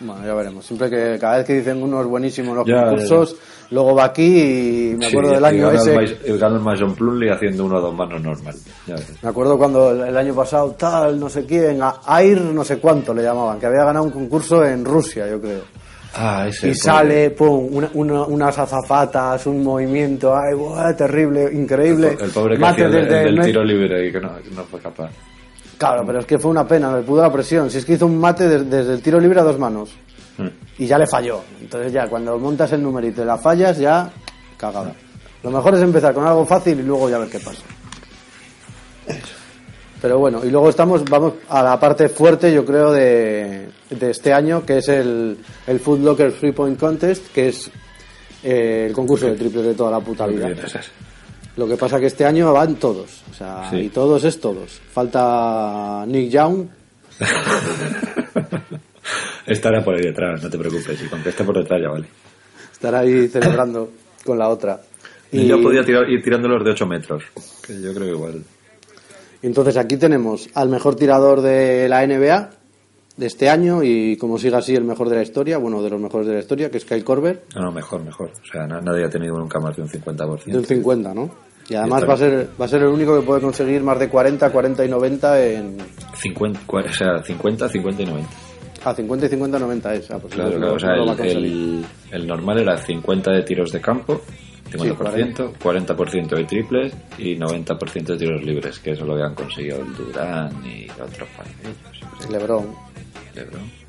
[0.02, 0.66] Bueno, ya veremos.
[0.66, 3.36] Siempre que cada vez que dicen unos buenísimos los Ya, concursos,
[3.72, 5.94] luego va aquí y me acuerdo Sí, del año ese.
[5.94, 8.56] El, el gana el Mason Plumley haciendo uno o dos manos normal.
[8.88, 8.96] Ya.
[9.22, 12.78] Me acuerdo cuando el, el año pasado, tal, no sé quién, a- Air no sé
[12.78, 15.64] cuánto le llamaban, que había ganado un concurso en Rusia, yo creo.
[16.16, 16.70] Ah, ese.
[16.70, 22.18] y sale, pum, una- una- unas azafatas, un movimiento, ay, buah, terrible, increíble.
[22.20, 24.64] El pobre que Mate hacía el, el del tiro libre y que no, que no
[24.64, 25.12] fue capaz.
[25.80, 27.72] Claro, pero es que fue una pena, me pudo la presión.
[27.72, 29.90] Si es que hizo un mate des- desde el tiro libre a dos manos.
[30.38, 30.48] Mm.
[30.78, 31.42] Y ya le falló.
[31.60, 34.12] Entonces ya, cuando montas el numerito y la fallas, ya
[34.58, 34.94] cagada.
[35.42, 37.64] Lo mejor es empezar con algo fácil y luego ya ver qué pasa.
[40.02, 44.32] Pero bueno, y luego estamos, vamos a la parte fuerte, yo creo, de, de este
[44.32, 45.38] año, que es el,
[45.68, 47.70] el Food Locker Three Point Contest, que es
[48.44, 50.48] eh, el concurso de triples de toda la puta vida.
[51.60, 53.76] Lo que pasa que este año van todos, o sea, Sí.
[53.78, 54.80] y todos es todos.
[54.94, 56.68] Falta Nick Young,
[59.46, 61.02] Estará por ahí detrás, no te preocupes.
[61.04, 62.06] Y con que esté por detrás ya vale.
[62.72, 63.90] estar ahí celebrando
[64.26, 64.80] con la otra.
[65.32, 67.24] Y yo podía tirar, ir tirándolos de 8 metros.
[67.66, 68.44] Que yo creo que igual.
[69.42, 72.50] Entonces aquí tenemos al mejor tirador de la NBA
[73.18, 76.00] de este año y como siga así el mejor de la historia, bueno, de los
[76.00, 78.32] mejores de la historia, que es Kyle Korver, No, no, mejor, mejor.
[78.32, 80.46] O sea, na- nadie ha tenido nunca más de un 50%.
[80.46, 81.30] de un 50, ¿no?
[81.70, 84.10] Y además va a ser va a ser el único que puede conseguir más de
[84.10, 85.78] 40, 40 y 90 en
[86.16, 88.30] 50, cua- o sea, 50, 50 y 90.
[88.86, 90.74] a 50 y 50 90 es, ah, pues Claro, claro.
[90.74, 94.22] O sea, no el, el, el normal era 50 de tiros de campo,
[94.72, 99.96] 50%, 40% de triples y 90% de tiros libres, que eso lo habían conseguido el
[99.96, 102.32] Durán y otros países.
[102.32, 102.68] LeBron.
[103.36, 103.80] LeBron.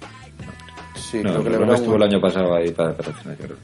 [0.96, 3.56] Sí, No, creo que LeBron LeBron estuvo el año pasado ahí para, para final, creo.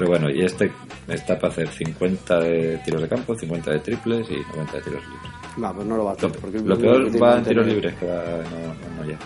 [0.00, 0.72] Pero bueno, y este
[1.08, 5.02] está para hacer 50 de tiros de campo, 50 de triples y 90 de tiros
[5.02, 5.30] libres.
[5.58, 6.30] No, pues no lo va a hacer.
[6.30, 9.18] Lo, porque lo peor va en tiros libres, que va, no, no, no ya.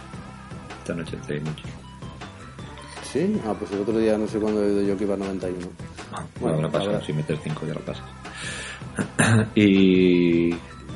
[0.80, 1.62] Esta noche hay mucho.
[3.04, 5.16] Sí, ah, pues el otro día no sé cuándo he oído yo que iba a
[5.16, 5.58] 91.
[5.60, 8.04] Bueno, Bueno, no pasa, si metes 5 ya lo pasas.
[9.54, 10.50] y...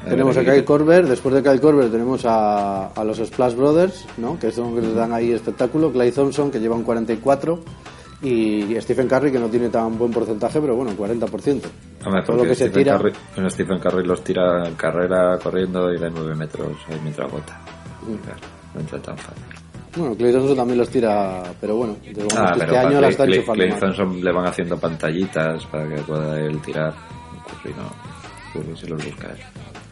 [0.09, 4.41] Tenemos a Kyle Korver, después de Kyle Korver tenemos a, a los Splash Brothers, ¿no?
[4.41, 7.61] que son los que les dan ahí espectáculo, Clay Thompson que lleva un 44
[8.23, 11.63] y Stephen Curry que no tiene tan buen porcentaje, pero bueno, 40%.
[12.05, 12.97] Hombre, Todo lo que se Stephen tira...
[12.99, 17.31] Curry, bueno, Stephen Curry los tira en carrera corriendo y de 9 metros ahí mientras
[17.31, 17.61] bota.
[18.03, 18.15] Mm.
[18.25, 18.39] Claro,
[18.75, 19.43] no entra tan fácil.
[19.97, 23.25] Bueno, Clay Thompson también los tira, pero bueno, digamos Ah, pero este año la está
[23.27, 23.73] Clay- Clay.
[23.81, 26.95] Thompson le van haciendo pantallitas para que pueda él tirar.
[27.63, 27.91] Curry no.
[28.53, 29.39] Curry se los busca él.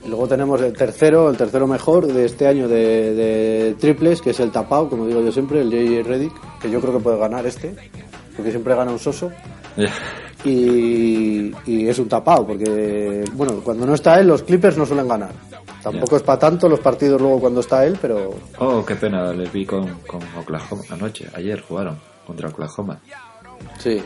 [0.08, 4.38] Luego tenemos el tercero, el tercero mejor de este año de, de triples, que es
[4.38, 6.08] el tapao, como digo yo siempre, el J.J.
[6.08, 7.74] Reddick, que yo creo que puede ganar este,
[8.36, 9.30] porque siempre gana un soso.
[10.44, 15.08] Y, y es un tapado porque bueno cuando no está él los Clippers no suelen
[15.08, 15.30] ganar
[15.82, 19.48] tampoco es para tanto los partidos luego cuando está él pero Oh, qué pena, le
[19.48, 21.96] vi con, con Oklahoma anoche, ayer jugaron
[22.26, 22.98] contra Oklahoma.
[23.78, 24.00] sí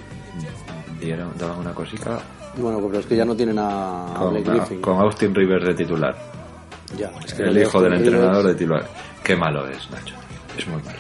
[1.01, 2.21] Dieron, daban una cosica
[2.57, 5.75] bueno pero es que ya no tienen a con, Blake Griffin con Austin Rivers de
[5.75, 6.17] titular.
[6.97, 8.89] ya es que el hijo del Rivers- entrenador de titular.
[9.23, 10.15] Qué malo es, Nacho.
[10.57, 10.99] Es muy malo.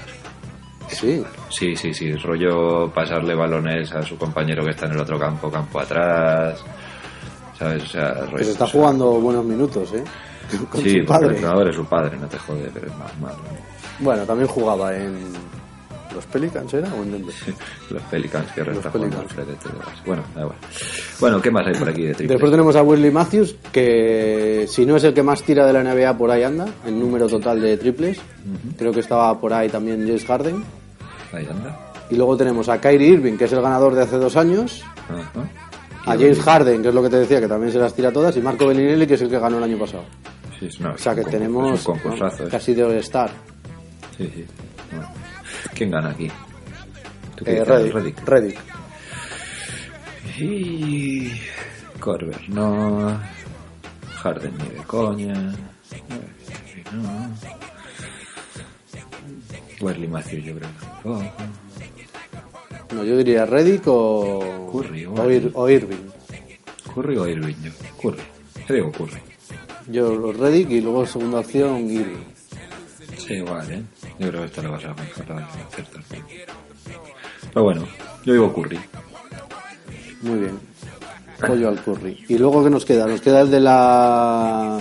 [0.90, 2.12] Sí Sí, sí, sí.
[2.14, 6.62] Rollo pasarle balones a su compañero que está en el otro campo, campo atrás.
[7.58, 7.82] ¿Sabes?
[7.84, 10.04] O sea, rollo, pues está o sea, jugando buenos minutos eh
[10.50, 12.98] con Sí, su porque el padre entrenador es su padre, no te jode, pero es
[12.98, 13.38] más malo.
[14.00, 15.32] bueno también jugaba en
[16.14, 17.32] los Pelicans era o en dónde
[17.90, 19.20] Los Pelicans que está jugando.
[19.20, 19.70] Alfred eso.
[20.04, 20.56] Bueno, da igual.
[21.20, 22.28] Bueno, ¿qué más hay por aquí de triples?
[22.30, 25.84] Después tenemos a Wesley Matthews, que si no es el que más tira de la
[25.84, 28.18] NBA, por ahí anda, en número total de triples.
[28.76, 30.64] Creo que estaba por ahí también James Harden.
[31.32, 31.78] Ahí anda.
[32.10, 34.82] Y luego tenemos a Kyrie Irving, que es el ganador de hace dos años.
[35.08, 35.48] Ajá.
[36.06, 38.36] A James Harden, que es lo que te decía, que también se las tira todas.
[38.36, 40.04] Y Marco Bellinelli, que es el que ganó el año pasado.
[40.58, 41.86] Sí, es- no, O sea que tenemos
[42.50, 43.30] casi de All-Star.
[44.16, 44.44] Sí, sí.
[44.90, 45.08] Bueno.
[45.74, 46.28] ¿Quién gana aquí?
[47.36, 47.64] ¿Tú Eh?
[47.64, 47.92] Reddick.
[47.94, 48.28] Reddick.
[48.28, 48.58] Reddick.
[50.38, 51.30] Y.
[52.00, 53.18] Corber, no.
[54.16, 55.34] Harden ni de coña.
[56.92, 57.30] No.
[59.80, 60.68] Wesley Matthews, yo creo.
[61.04, 61.22] Oh.
[62.94, 65.30] No, yo diría Reddick o, Curry, o, bueno.
[65.30, 66.10] Ir- o Irving.
[66.94, 67.70] Curry o Irving, yo.
[68.02, 68.22] Curry.
[68.68, 69.20] Yo digo Curry.
[69.88, 72.24] Yo los Reddick y luego segunda opción Irving.
[73.16, 73.82] Sí, igual, ¿eh?
[74.18, 75.48] Yo creo que esta la vas a mejorar.
[77.52, 77.86] Pero bueno,
[78.24, 78.78] yo digo Curry.
[80.22, 80.58] Muy bien.
[81.46, 82.22] Pollo al curry.
[82.28, 83.06] ¿Y luego qué nos queda?
[83.06, 84.78] Nos queda el de la...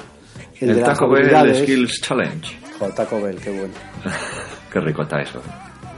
[0.59, 1.55] El, de las Taco Bell.
[1.55, 2.59] Skills Challenge.
[2.79, 3.73] Joder, Taco Bell, qué bueno.
[4.71, 5.41] Qué rico está eso.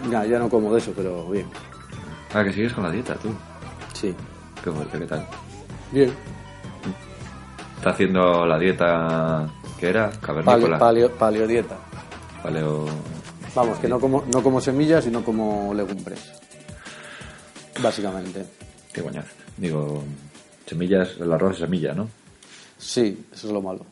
[0.10, 1.46] Ya, ya no como de eso, pero bien.
[2.34, 3.30] Ah, que sigues con la dieta, tú.
[3.94, 4.16] Sí.
[4.64, 5.28] Qué fuerte, ¿qué tal?
[5.92, 6.12] Bien.
[7.78, 10.80] Está haciendo la dieta que era Paleo, cavernícola.
[10.80, 11.78] paleo, paleodieta.
[12.42, 12.86] Paleo.
[13.54, 16.32] Vamos, que no como, no como semillas, sino como legumbres.
[17.82, 18.46] Básicamente.
[18.94, 19.30] Qué coñazo.
[19.58, 20.04] Digo,
[20.66, 22.08] semillas, el arroz es semilla, ¿no?
[22.78, 23.86] Sí, eso es lo malo.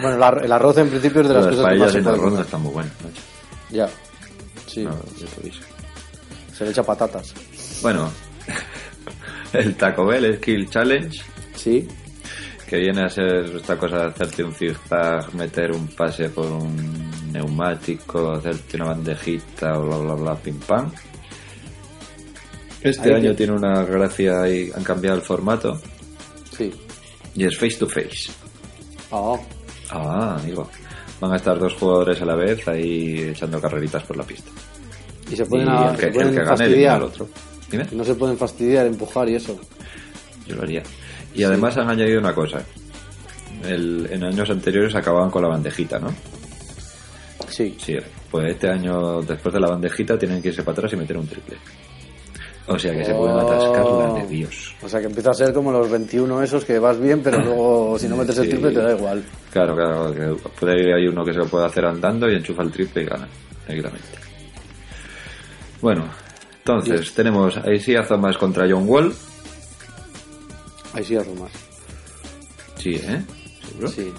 [0.00, 2.02] Bueno, el, ar- el arroz en principio es de las Las cosas que más se
[2.02, 2.40] puede comer.
[2.40, 2.92] están muy macho.
[3.70, 3.88] Ya.
[4.66, 5.60] Sí, No, yo te aviso.
[6.56, 7.34] se le echa patatas.
[7.82, 8.10] Bueno,
[9.52, 11.18] el Taco Bell Skill Challenge,
[11.54, 11.88] Sí.
[12.68, 17.32] que viene a ser esta cosa de hacerte un zigzag, meter un pase por un
[17.32, 20.90] neumático, hacerte una bandejita, bla bla bla, pim pam.
[22.80, 25.80] Este Ahí año tiene una gracia y han cambiado el formato
[26.56, 26.72] Sí.
[27.34, 28.30] y es face to face.
[29.10, 29.36] Ah,
[29.90, 30.68] Ah, amigo.
[31.20, 34.50] Van a estar dos jugadores a la vez ahí echando carreritas por la pista.
[35.30, 36.96] y se Y pueden, a- el se que, el gane fastidiar.
[36.96, 37.28] al otro.
[37.70, 37.86] Dime.
[37.92, 39.58] No se pueden fastidiar, empujar y eso.
[40.46, 40.82] Yo lo haría.
[41.34, 42.62] Y además han añadido una cosa.
[43.64, 46.14] El- en años anteriores acababan con la bandejita, ¿no?
[47.48, 47.74] Sí.
[47.80, 47.96] Sí,
[48.30, 51.26] pues este año, después de la bandejita, tienen que irse para atrás y meter un
[51.26, 51.56] triple.
[52.68, 54.74] O sea que se pueden atascar la de Dios.
[54.82, 57.96] O sea que empieza a ser como los 21 esos que vas bien, pero luego
[57.98, 58.50] si no metes el Sí.
[58.50, 59.22] triple te da igual.
[59.52, 62.62] Claro, claro, que puede ir ahí uno que se lo puede hacer andando y enchufa
[62.62, 63.28] el triple y gana,
[63.64, 64.08] tranquilamente.
[65.80, 66.08] Bueno,
[66.58, 69.14] entonces tenemos a Isaiah Thomas contra John Wall.
[70.94, 71.52] Ahí sí hago más.
[72.78, 73.22] Sí, ¿eh?
[73.68, 73.88] ¿Seguro?
[73.88, 74.12] Sí.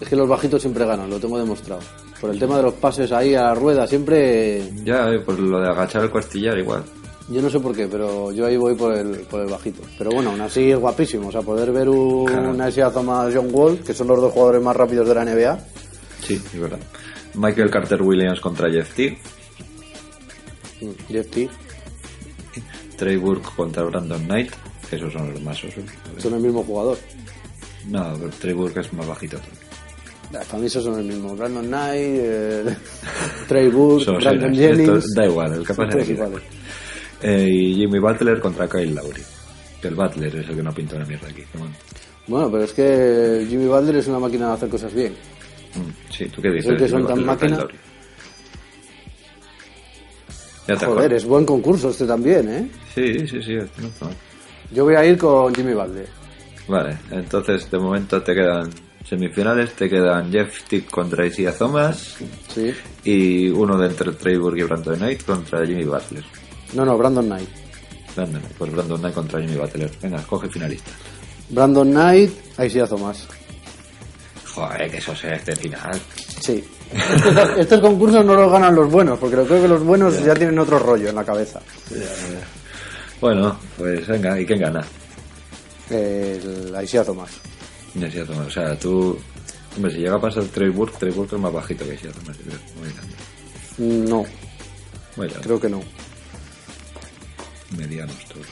[0.00, 1.80] Es que los bajitos siempre ganan, lo tengo demostrado.
[2.20, 4.62] Por el tema de los pases ahí a la rueda, siempre...
[4.84, 6.82] Ya, por lo de agachar el costillar igual.
[7.28, 9.80] Yo no sé por qué, pero yo ahí voy por el, por el bajito.
[9.96, 11.28] Pero bueno, aún así es guapísimo.
[11.28, 12.50] O sea, poder ver un, Claro.
[12.50, 15.58] una Isaiah Thomas John Wall, que son los dos jugadores más rápidos de la NBA.
[16.22, 16.78] Sí, es verdad.
[17.34, 19.18] Michael Carter Williams contra Jeff Teague.
[20.82, 21.48] Mm, Jeff T.
[22.96, 24.52] Trey Burke contra Brandon Knight.
[24.88, 25.82] Que esos son los más osos.
[26.18, 26.98] Son el mismo jugador.
[27.88, 29.38] No, pero Trey Burke es más bajito.
[30.30, 31.34] Para mí esos son el mismo.
[31.36, 32.64] Brandon Knight, eh,
[33.48, 34.54] Trey Burke, Brandon.
[34.54, 35.04] Jennings.
[35.06, 36.08] Esto da igual, el que pasa es.
[37.24, 39.22] Eh, y Jimmy Butler contra Kyle Lowry.
[39.82, 41.42] El Butler es el que no pinta una mierda aquí.
[41.54, 41.74] bueno.
[42.26, 45.12] Bueno, pero es que Jimmy Butler es una máquina de hacer cosas bien.
[45.74, 46.70] Mm, Sí, ¿tú qué dices?
[46.70, 47.58] el que son Jimmy tan máquina.
[47.58, 47.74] Lowry?
[50.66, 52.70] Ya te Joder, es buen concurso este también, ¿eh?
[52.94, 54.14] Sí, sí, sí, este no está mal.
[54.72, 56.08] Yo voy a ir con Jimmy Butler.
[56.68, 58.70] Vale, entonces de momento te quedan
[59.04, 62.16] semifinales, te quedan Jeff Tick contra Isaiah Thomas
[62.48, 62.72] Sí.
[63.04, 66.24] y uno de entre Trey y Brandon Knight contra Jimmy Butler.
[66.72, 67.48] No, no, Brandon Knight.
[68.16, 69.90] Brandon, pues Brandon Knight contra Jimmy Butler.
[70.02, 70.90] Venga, coge finalista.
[71.50, 73.26] Brandon Knight, Isaiah Thomas.
[74.54, 76.00] Joder, que eso es este final.
[76.40, 76.64] Sí.
[76.92, 80.58] Estos, estos concursos no los ganan los buenos, porque creo que los buenos ya tienen
[80.58, 81.60] otro rollo en la cabeza.
[83.20, 84.84] Bueno, pues venga, ¿y quién gana?
[85.90, 87.30] El Isaiah Thomas.
[87.94, 88.46] Isaiah Thomas.
[88.46, 89.18] O sea, tú...
[89.76, 92.36] Hombre, si llega a pasar Trey Burke, Trey Burke es más bajito que Isaiah Thomas.
[92.78, 94.08] Muy grande.
[94.08, 94.24] No,
[95.16, 95.44] Muy grande.
[95.46, 95.80] creo que no.
[97.76, 98.46] Medianos todos.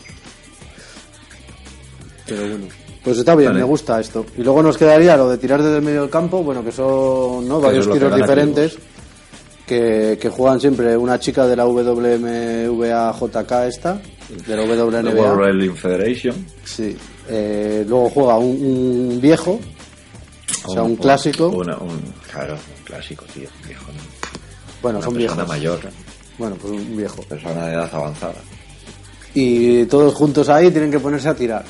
[2.26, 2.66] Pero bueno.
[3.02, 3.60] Pues está bien, Vale.
[3.60, 4.24] me gusta esto.
[4.38, 7.48] Y luego nos quedaría lo de tirar desde el medio del campo, bueno, que son
[7.48, 7.60] ¿no?
[7.60, 8.78] Varios tiros diferentes
[9.66, 14.00] que, que juegan siempre una chica de la WMVAJK esta,
[14.46, 15.32] de la World WNBA.
[15.34, 16.46] Wrestling Federation.
[16.64, 16.96] Sí.
[17.28, 18.50] Eh, luego juega un,
[19.10, 19.58] un viejo,
[20.66, 21.48] o sea, un clásico.
[21.48, 23.48] Una- un, claro, un clásico, tío.
[23.62, 23.98] un Viejo, ¿no?
[24.80, 25.48] Bueno, Una son persona viejos.
[25.48, 25.80] mayor,
[26.38, 27.22] Bueno, pues un viejo.
[27.22, 28.34] persona de edad avanzada.
[29.34, 31.64] Y todos juntos ahí tienen que ponerse a tirar.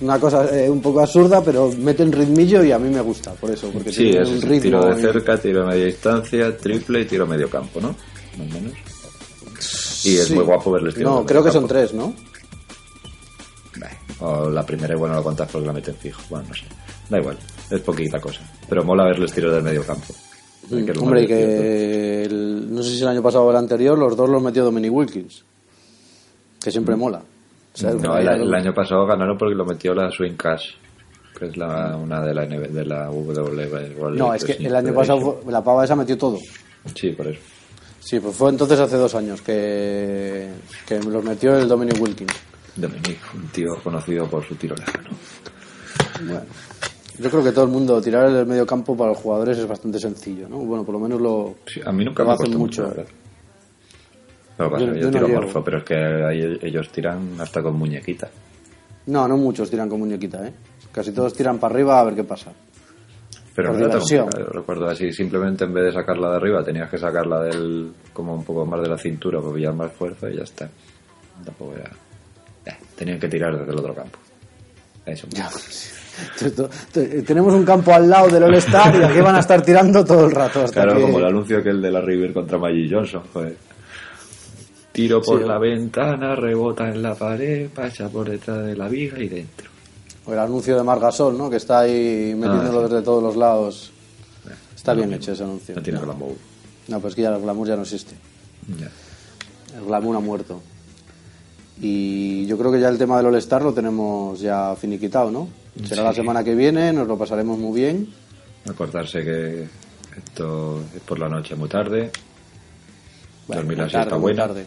[0.00, 3.50] Una cosa eh, un poco absurda, pero meten ritmillo y a mí me gusta, por
[3.50, 4.62] eso, porque Sí, tiene es un ritmo.
[4.62, 7.88] tiro de y- cerca, tiro de media distancia, triple y tiro medio campo, ¿no?
[7.88, 8.72] Más o menos.
[10.04, 10.34] Y es Sí.
[10.34, 11.12] muy guapo verles tirar.
[11.12, 12.14] No, creo que son tres, ¿no?
[14.22, 16.20] O la primera igual no lo contas porque la meten fijo.
[16.28, 16.64] Bueno, no sé.
[17.08, 17.38] Da igual,
[17.70, 18.40] es poquita cosa.
[18.68, 20.14] Pero mola verles tiros del medio campo.
[20.68, 24.28] Lo Hombre, que el- no sé si el año pasado o el anterior, los dos
[24.28, 25.44] los metió Dominic Wilkins.
[26.62, 27.22] Que siempre mola.
[27.72, 28.02] O sea, Mm.
[28.02, 30.72] No, el, el año pasado ganaron porque lo metió la Swing Cash,
[31.38, 33.94] que es la, una de la, NB de la WWE.
[34.16, 36.38] No, es que el año pasado la pava esa metió todo.
[36.94, 37.40] Sí, por eso.
[38.00, 40.48] Sí, pues fue entonces hace dos años que,
[40.86, 42.32] que los metió el Dominic Wilkins.
[42.76, 45.10] Dominic, un tío conocido por su tiro lejano.
[46.24, 46.42] Bueno,
[47.18, 49.98] yo creo que todo el mundo tirar el medio campo para los jugadores es bastante
[49.98, 50.58] sencillo, ¿no?
[50.58, 52.92] Bueno, por lo menos lo, Sí, a mí nunca lo me hacen mucho,
[54.64, 55.40] que pasa Yo- no tiro llego.
[55.40, 58.28] morfo, pero es que ahí ellos tiran hasta con muñequita.
[59.06, 60.52] No, no muchos tiran con muñequita, ¿eh?
[60.92, 62.52] Casi todos tiran para arriba a ver qué pasa.
[63.54, 67.40] Pero Por no recuerdo así, simplemente en vez de sacarla de arriba, tenías que sacarla
[67.42, 70.68] del como un poco más de la cintura para pillar más fuerza y ya está.
[71.44, 71.90] Tampoco era.
[72.66, 74.18] Eh, tenían que tirar desde el otro campo.
[75.04, 75.26] Eso.
[76.40, 76.68] Esto-
[77.26, 80.30] Tenemos un campo al lado del All-Star y aquí van a estar tirando todo el
[80.32, 80.62] rato.
[80.62, 83.56] Hasta Claro, que- como el anuncio que el de la River contra Magic Johnson, joder.
[84.92, 85.46] Tiro por Sí.
[85.48, 89.70] la ventana, rebota en la pared, pasa por detrás de la viga y dentro.
[90.26, 91.48] O el anuncio de Margasol, ¿no?
[91.48, 92.92] Que está ahí metiéndolo Ah, sí.
[92.94, 93.92] desde todos los lados.
[94.74, 95.22] Está No bien mismo.
[95.22, 95.74] hecho ese anuncio.
[95.76, 96.34] No tiene glamour.
[96.88, 98.14] No, pues que ya el glamour ya no existe.
[98.78, 98.90] Ya.
[99.78, 100.60] El glamour ha muerto.
[101.80, 105.48] Y yo creo que ya el tema del All-Star lo tenemos ya finiquitado, ¿no?
[105.86, 108.08] Será la semana que viene, nos lo pasaremos muy bien.
[108.68, 109.66] Acordarse que
[110.18, 112.10] esto es por la noche muy tarde.
[113.46, 114.46] Bueno, Dormir la siesta muy buena.
[114.46, 114.66] tarde.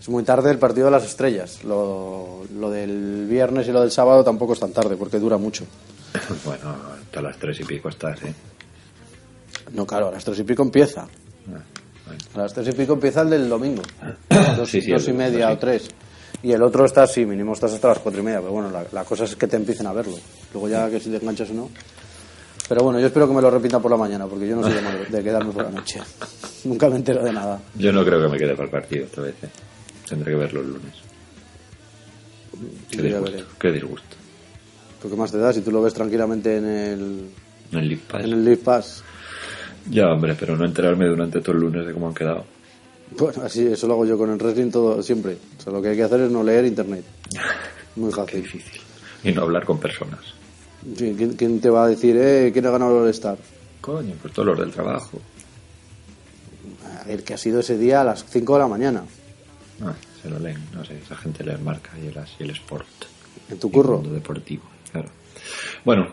[0.00, 1.62] Es muy tarde el partido de las estrellas.
[1.64, 5.64] Lo, lo del viernes y lo del sábado tampoco es tan tarde porque dura mucho.
[6.44, 8.34] Bueno, hasta las tres y pico estás, ¿eh?
[9.72, 11.02] No, claro, a las tres y pico empieza.
[11.02, 11.60] Ah,
[12.06, 12.20] bueno.
[12.34, 13.82] A las tres y pico empieza el del domingo.
[14.56, 15.52] Dos, Sí, sí, dos y media sí.
[15.52, 15.88] o tres.
[16.42, 18.40] Y el otro está, sí, mínimo estás hasta las cuatro y media.
[18.40, 20.16] Pero bueno, la, la cosa es que te empiecen a verlo.
[20.52, 21.68] Luego ya que si te enganchas o no.
[22.68, 24.72] Pero bueno, yo espero que me lo repitan por la mañana, porque yo no soy
[24.72, 26.00] de, de quedarme por la noche.
[26.64, 27.60] Nunca me entero de nada.
[27.74, 29.48] Yo no creo que me quede para el partido esta vez, ¿eh?
[30.10, 30.94] Tendré que verlo el lunes.
[32.90, 33.44] Qué disgusto.
[33.58, 34.16] Qué disgusto.
[35.00, 37.30] ¿Tú qué más te da si tú lo ves tranquilamente en el,
[37.72, 38.24] En el League Pass.
[38.24, 39.02] en el League Pass?
[39.88, 42.44] Ya, hombre, pero no enterarme durante todo el lunes de cómo han quedado.
[43.16, 45.38] Bueno, así, eso lo hago yo con el wrestling todo, siempre.
[45.58, 47.04] O sea, lo que hay que hacer es no leer internet.
[47.96, 48.42] Muy Qué fácil.
[48.42, 48.80] difícil.
[49.24, 50.20] Y no hablar con personas.
[50.96, 53.38] Sí, ¿quién, quién te va a decir, eh, quién ha ganado el All-Star?
[53.80, 55.18] Coño, pues todos los del trabajo.
[57.08, 59.04] El que ha sido ese día a las 5 de la mañana.
[59.82, 62.86] Ah, se lo leen, no sé, esa gente el marca y el, y el sport.
[63.48, 63.96] En tu curro.
[63.96, 65.08] el mundo deportivo, claro.
[65.84, 66.06] Bueno,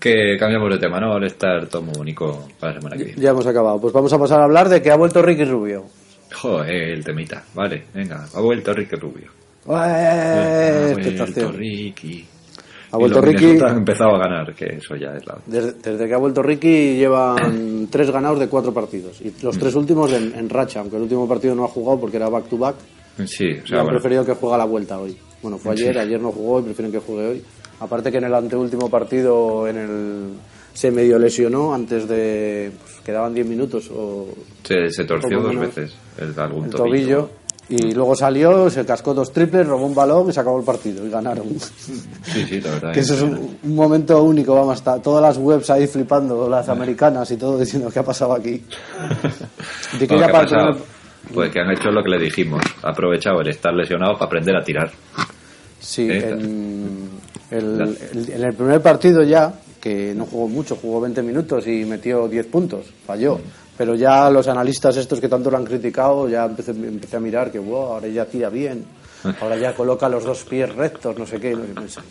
[0.00, 1.12] que cambiamos de tema, ¿no?
[1.12, 3.22] Ahora estar todo muy bonito para la semana que viene.
[3.22, 3.80] Ya hemos acabado.
[3.80, 5.86] Pues vamos a pasar a hablar de que ha vuelto Ricky Rubio.
[6.34, 7.44] Joder, el temita.
[7.54, 9.30] Vale, venga, ha vuelto Ricky Rubio.
[9.66, 10.92] ¡Eh!
[10.92, 11.52] ha vuelto.
[11.52, 12.26] Ricky.
[12.94, 13.60] Ha vuelto Y los Ricky.
[13.60, 15.36] Han empezado a ganar, que eso ya es la...
[15.44, 19.20] Desde, desde que ha vuelto Ricky llevan tres ganados de cuatro partidos.
[19.20, 22.18] Y los tres últimos en, en racha, aunque el último partido no ha jugado porque
[22.18, 22.76] era back to back.
[23.26, 25.16] Sí, o sea, han bueno, preferido que juegue a la vuelta hoy.
[25.42, 27.42] Bueno, fue ayer, ayer no jugó y prefieren que juegue hoy.
[27.80, 30.28] Aparte que en el anteúltimo partido en el
[30.72, 32.70] se medio lesionó antes de...
[32.80, 34.28] Pues, quedaban 10 minutos o
[34.62, 36.84] se, se torció dos veces el, algún el tobillo.
[37.18, 37.43] tobillo.
[37.68, 41.06] Y luego salió, se cascó dos triples, robó un balón y se acabó el partido
[41.06, 41.46] y ganaron.
[41.58, 42.92] Sí, sí, la verdad.
[42.92, 46.68] que eso es un, un momento único, vamos, está todas las webs ahí flipando, las
[46.68, 48.62] americanas y todo diciendo qué ha pasado aquí.
[49.98, 50.76] De Bueno, ¿qué ha pasado?
[51.32, 52.60] Pues que han hecho lo que le dijimos.
[52.82, 54.90] Ha aprovechado el estar lesionado para aprender a tirar.
[55.80, 57.08] Sí, Eh, en
[57.50, 57.80] el,
[58.12, 62.28] el- en el primer partido ya, que no jugó mucho, jugó 20 minutos y metió
[62.28, 63.40] 10 puntos, falló.
[63.76, 67.50] Pero ya los analistas estos que tanto lo han criticado, ya empecé, empecé a mirar
[67.50, 68.84] que, wow, ahora ya tira bien,
[69.40, 71.50] ahora ya coloca los dos pies rectos, no sé qué.
[71.52, 72.08] y yo pensando,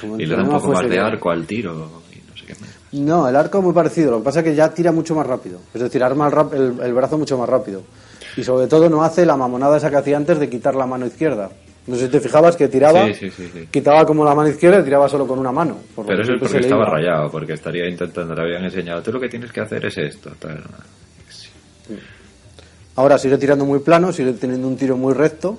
[0.00, 2.46] como Y el le da un poco más de arco al tiro y no sé
[2.46, 2.70] qué más.
[2.92, 5.26] No, el arco es muy parecido, lo que pasa es que ya tira mucho más
[5.26, 5.58] rápido.
[5.74, 7.82] Es decir, arma el, el- el brazo mucho más rápido.
[8.36, 11.04] Y sobre todo no hace la mamonada esa que hacía antes de quitar la mano
[11.06, 11.50] izquierda.
[11.88, 13.68] No sé si te fijabas que tiraba, Sí, sí, sí, sí.
[13.70, 15.78] quitaba como la mano izquierda y tiraba solo con una mano.
[15.96, 16.90] por Pero eso es siempre porque estaba iba.
[16.92, 20.30] rayado, porque estaría intentando, le habían enseñado, tú lo que tienes que hacer es esto.
[20.38, 20.62] tal.
[22.96, 25.56] Ahora sigue tirando muy plano, sigue teniendo un tiro muy recto,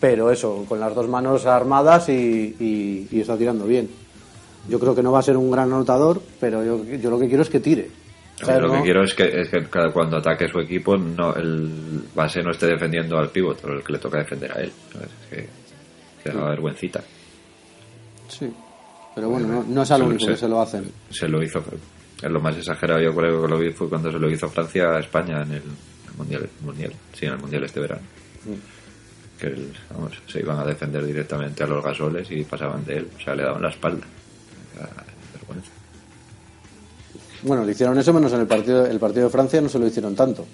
[0.00, 2.12] pero eso, con las dos manos armadas y,
[2.58, 3.88] y- y está tirando bien.
[4.68, 7.28] Yo creo que no va a ser un gran anotador, pero yo, yo lo que
[7.28, 7.90] quiero es que tire.
[8.42, 12.02] O lo que quiero es que, es que cada- cuando ataque su equipo, no el
[12.14, 14.72] base no esté defendiendo al pívot, pero el que le toca defender a él.
[14.92, 15.08] ¿sabes?
[15.08, 15.48] Es que,
[16.30, 17.02] que da vergüencita.
[18.28, 18.52] Sí,
[19.14, 20.90] pero bueno, no, no es al Se- único se- que se lo hacen.
[21.10, 21.62] Se lo hizo,
[22.22, 24.96] es lo más exagerado yo creo que lo vi fue cuando se lo hizo Francia
[24.96, 25.62] a España en el
[26.16, 28.02] mundial, mundial sí, en el mundial este verano.
[29.38, 33.08] Que el- vamos, se iban a defender directamente a los gasoles y pasaban de él,
[33.16, 34.06] o sea, le daban la espalda.
[34.76, 34.88] Era
[35.34, 35.70] vergüenza.
[37.42, 39.86] Bueno, le hicieron eso menos en el partido, el partido de Francia no se lo
[39.86, 40.44] hicieron tanto.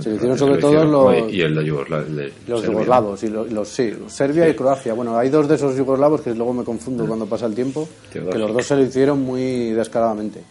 [0.00, 2.72] Se lo hicieron sobre lo todo los, y el de Yugoslavia, el de los Serbia.
[2.72, 4.94] yugoslavos y los, los- sí, Serbia y Croacia.
[4.94, 8.20] Bueno, hay dos de esos yugoslavos que luego me confundo cuando pasa el tiempo, que
[8.20, 10.42] los dos se lo hicieron muy descaradamente.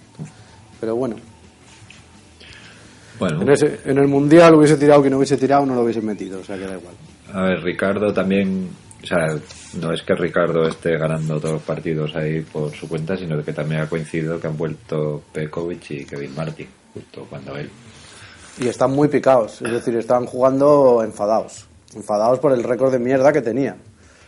[0.80, 1.16] Pero bueno,
[3.20, 6.02] Bueno, En, ese- en el Mundial hubiese tirado que no hubiese tirado, no lo hubiese
[6.02, 6.93] metido, o sea que da igual.
[7.34, 8.70] a ver, Ricardo también,
[9.12, 9.39] o sea,
[9.80, 13.53] no es que Ricardo esté ganando todos los partidos ahí por su cuenta, sino que
[13.53, 17.70] también ha coincidido que han vuelto Pekovic y Kevin Martin, justo cuando él.
[18.60, 21.68] Y están muy picados, es decir, están jugando enfadados.
[21.95, 23.78] Enfadados por el récord de mierda que tenían.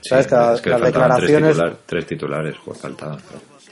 [0.01, 0.25] ¿Sabes?
[0.25, 3.17] Sí, que la- es que las tres, declaraciones, titular- tres titulares, pues faltaban.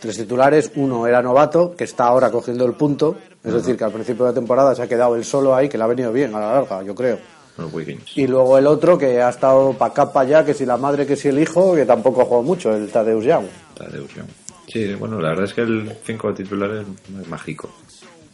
[0.02, 3.92] tres titulares, uno era novato, que está ahora cogiendo el punto, es decir, que al
[3.92, 6.36] principio de la temporada se ha quedado él solo ahí, que le ha venido bien
[6.36, 7.18] a la larga, yo creo.
[7.58, 7.74] Los.
[8.16, 11.08] Y luego el otro que ha estado para acá, para allá, que si la madre,
[11.08, 13.46] que si el hijo, que tampoco ha jugado mucho, el Tadeusz Young.
[13.76, 14.28] Tadeusz Young.
[14.68, 16.86] Sí, bueno, la verdad es que el 5 titulares
[17.20, 17.70] es mágico.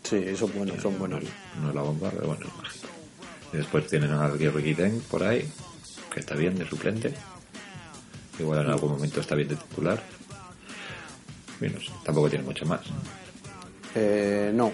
[0.03, 1.23] Sí, son buenos, son buenos.
[1.61, 2.87] No es la bomba, pero bueno, es mágico.
[3.53, 5.47] Y después tienen a Gary Den por ahí,
[6.11, 7.13] que está bien de suplente.
[8.39, 10.01] Igual en algún momento está bien de titular.
[11.61, 12.81] Y no sé, tampoco tiene mucho más.
[13.95, 14.71] Eh, no.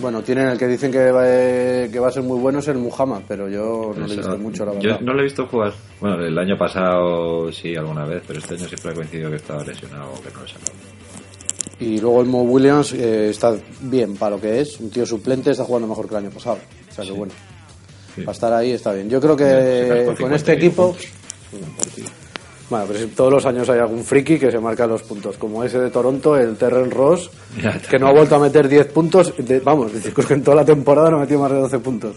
[0.00, 2.78] Bueno, tienen el que dicen que va, que va a ser muy bueno es el
[2.78, 5.00] Muhammad, pero yo no le he visto mucho, la Yo verdad.
[5.00, 5.72] no lo he visto jugar.
[6.00, 9.62] Bueno, el año pasado sí, alguna vez, pero este año siempre ha coincidido que estaba
[9.64, 10.72] lesionado o que no lo he sacado.
[11.80, 15.50] Y luego el Mo Williams eh, está bien para lo que es, un tío suplente,
[15.50, 16.58] está jugando mejor que el año pasado.
[16.90, 17.32] O sea que bueno,
[18.14, 18.20] Sí.
[18.22, 19.08] para estar ahí está bien.
[19.08, 20.94] Yo creo que con 50 este equipo,
[21.50, 22.12] puntos.
[22.72, 25.62] Bueno, pero si todos los años hay algún friki que se marca los puntos, como
[25.62, 27.30] ese de Toronto, el Terrell Ross,
[27.62, 30.56] Ya, que no ha vuelto a meter 10 puntos, de- vamos, creo que en toda
[30.56, 32.16] la temporada no metió más de 12 puntos.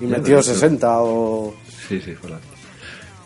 [0.00, 1.54] Y Ya, metió pero eso- 60 o...
[1.88, 2.38] Sí, sí, fue la...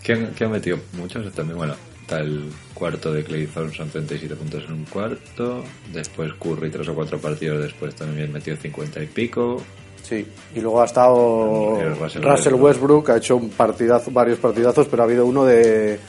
[0.02, 0.78] ¿Quién, quién ha metido?
[0.94, 5.62] Muchos también, bueno, está el cuarto de Clay Thompson, 37 puntos en un cuarto,
[5.92, 9.60] después Curry tres o cuatro partidos después también metió 50 y pico,
[10.02, 14.88] Sí, y luego ha estado El Russell, Russell Westbrook, ha hecho un partidazo, varios partidazos,
[14.88, 16.00] pero ha habido uno de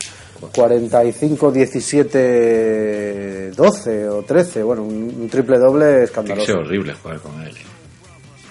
[0.53, 6.59] 45, 17, 12 o 13, bueno, un, un triple doble Tiene que ser escandaloso.
[6.59, 7.49] horrible jugar con él.
[7.49, 7.53] eh.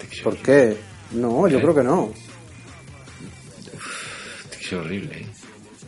[0.08, 0.76] Tiene ¿Por qué?
[1.12, 1.62] No, yo ¿Eh?
[1.62, 2.10] creo que no.
[4.50, 5.16] Tiene que ser horrible.
[5.20, 5.26] eh.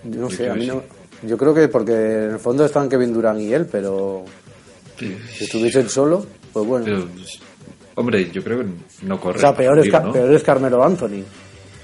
[0.05, 0.83] Yo no Yo sé, a mí no.
[1.25, 4.25] Yo creo que porque en el fondo están Kevin Durant y él, pero
[4.99, 5.17] Sí.
[5.37, 6.85] si estuviesen solo, pues bueno.
[6.85, 7.07] Pero,
[7.95, 8.67] hombre, yo creo que
[9.03, 9.39] no corre.
[9.39, 10.13] O sea, peor es, ¿no?
[10.13, 11.23] peor es Carmelo Anthony.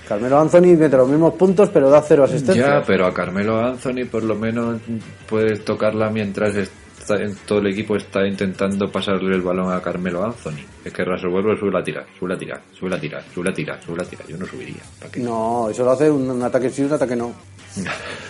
[0.09, 2.66] Carmelo Anthony mete los mismos puntos, pero da cero asistencias.
[2.66, 4.80] Ya, pero a Carmelo Anthony por lo menos
[5.28, 10.64] puedes tocarla mientras está, todo el equipo está intentando pasarle el balón a Carmelo Anthony.
[10.84, 13.52] Es que Russell Westbrook sube la tira, sube la tira, sube la tira, sube la
[13.54, 14.24] tira, sube la tira.
[14.26, 14.82] Yo no subiría.
[14.98, 15.20] ¿Para qué?
[15.20, 17.26] No, eso lo hace un, un ataque sí y un ataque no.
[17.26, 17.32] O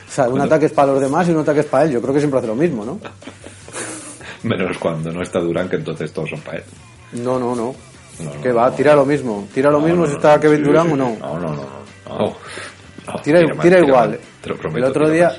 [0.08, 1.92] sea, un Cuando- ataque es para los demás y un ataque es para él.
[1.92, 2.98] Yo creo que siempre hace lo mismo, ¿no?
[4.42, 6.64] Menos cuando no está Durán, que entonces todos son para él.
[7.12, 7.74] No, no, no.
[8.20, 8.76] No, no, que va, no.
[8.76, 9.48] tira lo mismo.
[9.54, 11.16] Tira lo mismo si está Kevin Durant o no.
[11.20, 12.36] No, no, no.
[13.22, 13.88] Tira, más, tira más.
[13.88, 14.20] igual.
[14.42, 15.38] Te lo prometo, el otro día, más.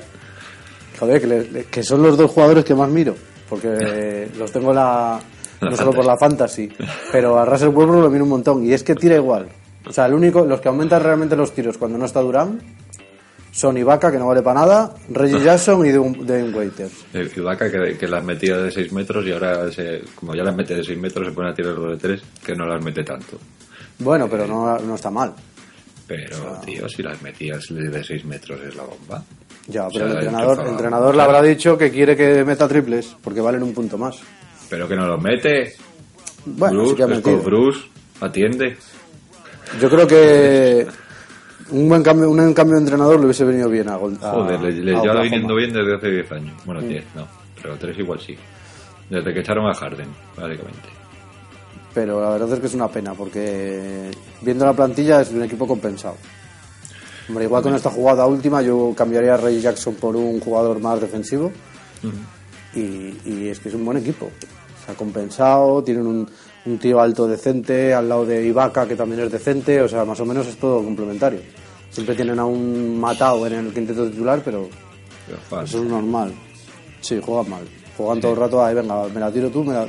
[0.99, 3.15] joder, que, le- que son los dos jugadores que más miro,
[3.49, 5.19] porque los tengo en la,
[5.61, 6.71] no La solo por la fantasy,
[7.11, 9.47] pero a Russell Westbrook lo miro un montón y es que tira igual.
[9.85, 12.61] O sea, el único, los que aumentan realmente los tiros cuando no está Durant
[13.59, 16.93] son Ibaka, que no vale para nada, Reggie Jackson y Dwayne Waiters.
[17.13, 20.55] El Ibaka que, que las metía de 6 metros y ahora, se, como ya las
[20.55, 23.03] mete de 6 metros, se pone a tirar los de 3, que no las mete
[23.03, 23.37] tanto.
[23.99, 25.33] Bueno, pero no, no está mal.
[26.07, 29.23] Pero, tío, si las metías de 6 metros es la bomba.
[29.67, 32.67] Ya, O pero sea, el entrenador, el entrenador le habrá dicho que quiere que meta
[32.67, 34.17] triples, porque valen un punto más.
[34.69, 35.73] Pero que no los mete.
[36.45, 37.37] Bueno, sí Bruce, que ha metido.
[37.37, 37.79] Scott Bruce,
[38.21, 38.77] atiende.
[39.79, 40.87] Yo creo que
[41.71, 44.61] un buen cambio, un cambio de entrenador le hubiese venido bien a, Gol- a Joder,
[44.61, 46.53] le, lleva viniendo bien desde hace 10 años.
[46.63, 46.65] Mm.
[46.65, 47.27] Bueno, 10, no.
[47.61, 48.35] Pero 3 igual sí.
[49.09, 50.07] Desde que echaron a Harden,
[50.37, 50.89] básicamente.
[51.93, 54.11] Pero la verdad es que es una pena, porque
[54.41, 56.15] viendo la plantilla es un equipo compensado.
[57.27, 60.99] Hombre, igual con esta jugada última yo cambiaría a Ray Jackson por un jugador más
[61.01, 61.51] defensivo
[62.75, 62.79] y,
[63.25, 64.29] y es que es un buen equipo.
[64.85, 66.29] Se ha compensado, tienen un,
[66.65, 70.19] un tío alto decente al lado de Ibaka que también es decente, o sea, más
[70.19, 71.39] o menos es todo complementario.
[71.91, 74.69] Siempre tienen a un matado en el quinteto titular, pero
[75.63, 76.33] eso es normal.
[77.01, 77.63] Sí, juegan mal.
[77.97, 79.85] Juegan todo el rato, ahí venga, me la tiro tú, me la,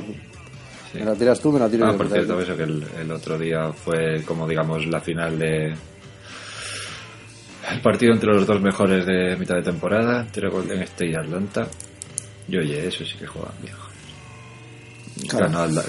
[0.93, 1.97] me la tiras tú, me la tiro Ah, yo.
[1.97, 5.73] por cierto, eso que el, el otro día fue como digamos la final de
[7.71, 11.67] el partido entre los dos mejores de mitad de temporada, entre Golden State y Atlanta.
[12.47, 13.75] Y oye, eso sí que juegan bien.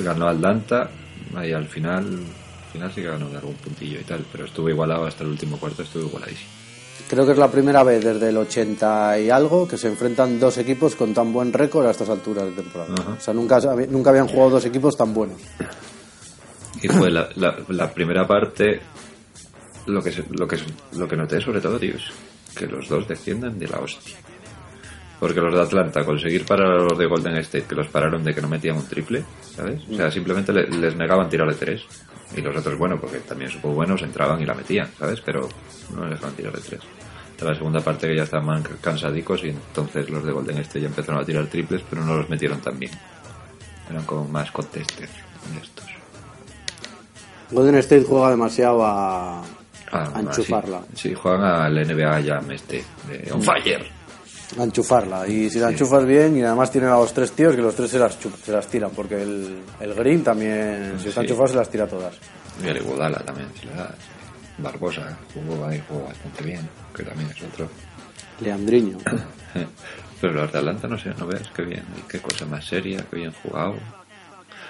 [0.05, 0.91] Ganó, Atlanta,
[1.35, 2.21] ahí al final, al
[2.73, 5.59] final sí que ganó de algún puntillo y tal, pero estuvo igualado hasta el último
[5.59, 6.51] cuarto, estuvo igualadísimo.
[7.09, 10.57] Creo que es la primera vez desde el 80 y algo que se enfrentan dos
[10.59, 12.95] equipos con tan buen récord a estas alturas de temporada.
[12.99, 13.11] Ajá.
[13.19, 13.61] O sea, nunca,
[13.91, 15.39] nunca habían jugado dos equipos tan buenos.
[16.83, 18.81] Y fue la, la, la primera parte,
[19.87, 20.59] lo que, lo, que,
[20.97, 22.03] lo que noté sobre todo, tío, es
[22.57, 24.17] que los dos desciendan de la hostia.
[25.21, 28.35] Porque los de Atlanta, conseguir parar a los de Golden State, que los pararon de
[28.35, 29.23] que no metían un triple,
[29.55, 29.81] ¿sabes?
[29.91, 31.83] O sea, simplemente le- les negaban tirar de tres.
[32.37, 35.21] Y los otros, bueno, porque también supo buenos, entraban y la metían, ¿sabes?
[35.21, 35.49] Pero
[35.95, 36.81] no les dejaban tirar de tres.
[37.33, 40.87] Hasta la segunda parte que ya estaban cansadicos y entonces los de Golden State ya
[40.87, 42.93] empezaron a tirar triples, pero no los metieron tan bien.
[43.91, 45.11] Eran como más contesters
[45.61, 45.87] estos.
[47.51, 49.43] Golden State juega demasiado a,
[49.93, 50.81] Ah, a enchufarla.
[50.95, 53.87] Sí, sí, juegan al NBA Jam este, de On Fire.
[54.59, 55.27] A enchufarla.
[55.27, 57.91] Y si la enchufas bien, y además tienen a los tres tíos que los tres
[57.91, 61.27] se las, se las tiran, porque el, el Green también, si está Sí.
[61.27, 62.15] enchufado, se las tira todas.
[62.63, 63.95] Y el Iguodala también, si le das.
[64.59, 67.69] Barbosa jugó ahí, jugó bastante bien, que también es otro.
[68.41, 68.99] Leandriño.
[70.21, 73.05] Pero los de Atlanta, no sé, no ves, qué bien, y qué cosa más seria,
[73.11, 73.75] qué bien jugado.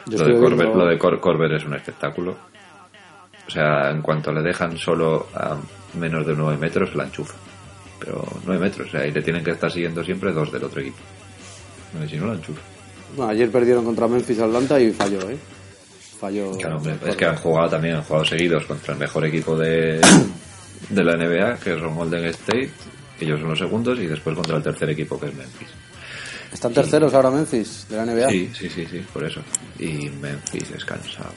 [0.07, 2.37] Yo Lo de, Corbett, viendo- lo de Cor- Corbett es un espectáculo.
[3.47, 5.57] O sea, en cuanto le dejan solo a
[5.99, 7.35] menos de 9 metros, la enchufa.
[8.05, 10.81] Pero 9 metros, o sea, y le tienen que estar siguiendo siempre dos del otro
[10.81, 10.99] equipo.
[11.99, 12.61] No, si no, la enchufa.
[13.17, 15.37] Bueno, ayer perdieron contra Memphis Atlanta y falló, ¿eh?
[16.19, 16.57] Falló.
[16.57, 20.01] Claro, hombre, es que han jugado también, han jugado seguidos contra el mejor equipo de,
[20.89, 22.71] de la NBA, que es Golden State.
[23.21, 25.69] Ellos son los segundos y después contra el tercer equipo, que es Memphis.
[26.53, 28.31] Están terceros ahora Memphis, de la NBA.
[28.31, 29.41] Sí, sí, sí, sí, por eso.
[29.79, 31.33] Y Memphis es cansado.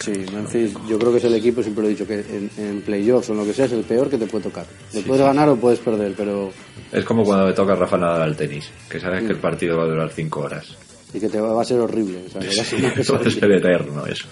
[0.00, 2.82] Sí, Memphis, yo creo que es el equipo, siempre lo he dicho, que en, en
[2.82, 4.64] playoffs o en lo que sea es el peor que te puede tocar.
[4.92, 6.50] Le puedes ganar o puedes perder, pero.
[6.92, 9.84] Es como cuando me toca Rafa Nadal al tenis, que sabes que el partido va
[9.84, 10.66] a durar 5 horas.
[11.12, 12.22] Y que te va, va a ser horrible.
[12.26, 14.28] o sea, que va a ser Eso eterno, eso.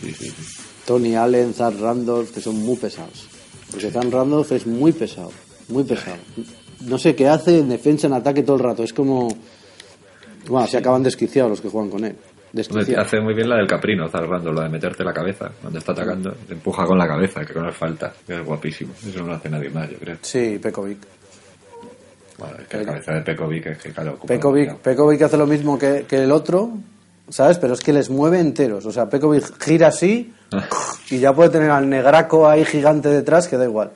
[0.00, 0.62] Sí, sí, sí.
[0.86, 3.26] Tony Allen, Zach Randolph, que son muy pesados.
[3.70, 5.32] Porque Zach Randolph es muy pesado,
[5.68, 6.18] muy pesado.
[6.80, 8.82] No sé qué hace en defensa, en ataque todo el rato.
[8.84, 9.28] Es como.
[10.48, 12.16] Bueno, se acaban desquiciados los que juegan con él.
[12.96, 16.32] Hace muy bien la del Caprino, cerrando, lo de meterte la cabeza cuando está atacando.
[16.46, 18.12] Te empuja con la cabeza, que no es falta.
[18.26, 18.94] Es guapísimo.
[19.06, 20.16] Eso no lo hace nadie más, yo creo.
[20.22, 20.98] Sí, Pekovic.
[22.38, 24.76] Bueno, es que la cabeza de Pekovic es que, claro, Pekovic.
[24.76, 26.72] Pekovic hace lo mismo que, que el otro,
[27.28, 27.58] ¿sabes?
[27.58, 28.84] Pero es que les mueve enteros.
[28.86, 30.34] O sea, Pekovic gira así
[31.10, 33.90] y ya puede tener al negraco ahí gigante detrás que da igual.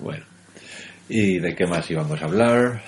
[0.00, 0.24] Bueno.
[1.08, 2.82] ¿Y de qué más íbamos a hablar?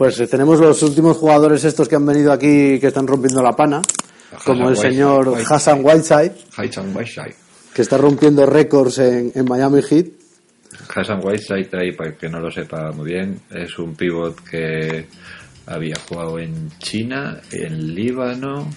[0.00, 3.52] Pues eh, tenemos los últimos jugadores estos que han venido aquí que están rompiendo la
[3.52, 3.82] pana,
[4.46, 5.54] como el señor Whiteside.
[5.54, 7.34] Hassan Whiteside, Hassan Whiteside.
[7.74, 10.06] que está rompiendo récords en, en Miami Heat.
[10.96, 15.06] Hassan Whiteside, ahí, para el que no lo sepa muy bien, es un pivot que
[15.66, 18.70] había jugado en China, en Líbano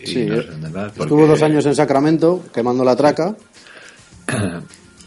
[0.00, 0.96] y Sí, no sé dónde más.
[0.96, 3.36] Estuvo dos años en Sacramento quemando la traca.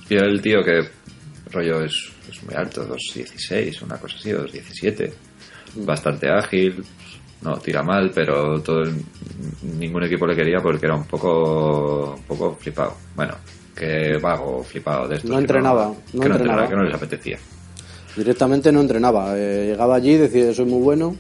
[0.08, 0.88] Y el tío que
[1.52, 5.12] rollo es, es muy alto, 2.16, una cosa así, 2.17.
[5.76, 6.84] Bastante ágil,
[7.42, 8.96] no tira mal, pero todo el-
[9.80, 12.96] ningún equipo le quería porque era un poco, un poco flipado.
[13.16, 13.36] Bueno,
[13.76, 15.30] que vago, flipado de estos.
[15.30, 16.64] No entrenaba, no que no entrenaba.
[16.64, 17.38] entrenaba, que no les apetecía.
[18.16, 19.38] Directamente no entrenaba.
[19.38, 21.16] Eh, llegaba allí, decía soy muy bueno.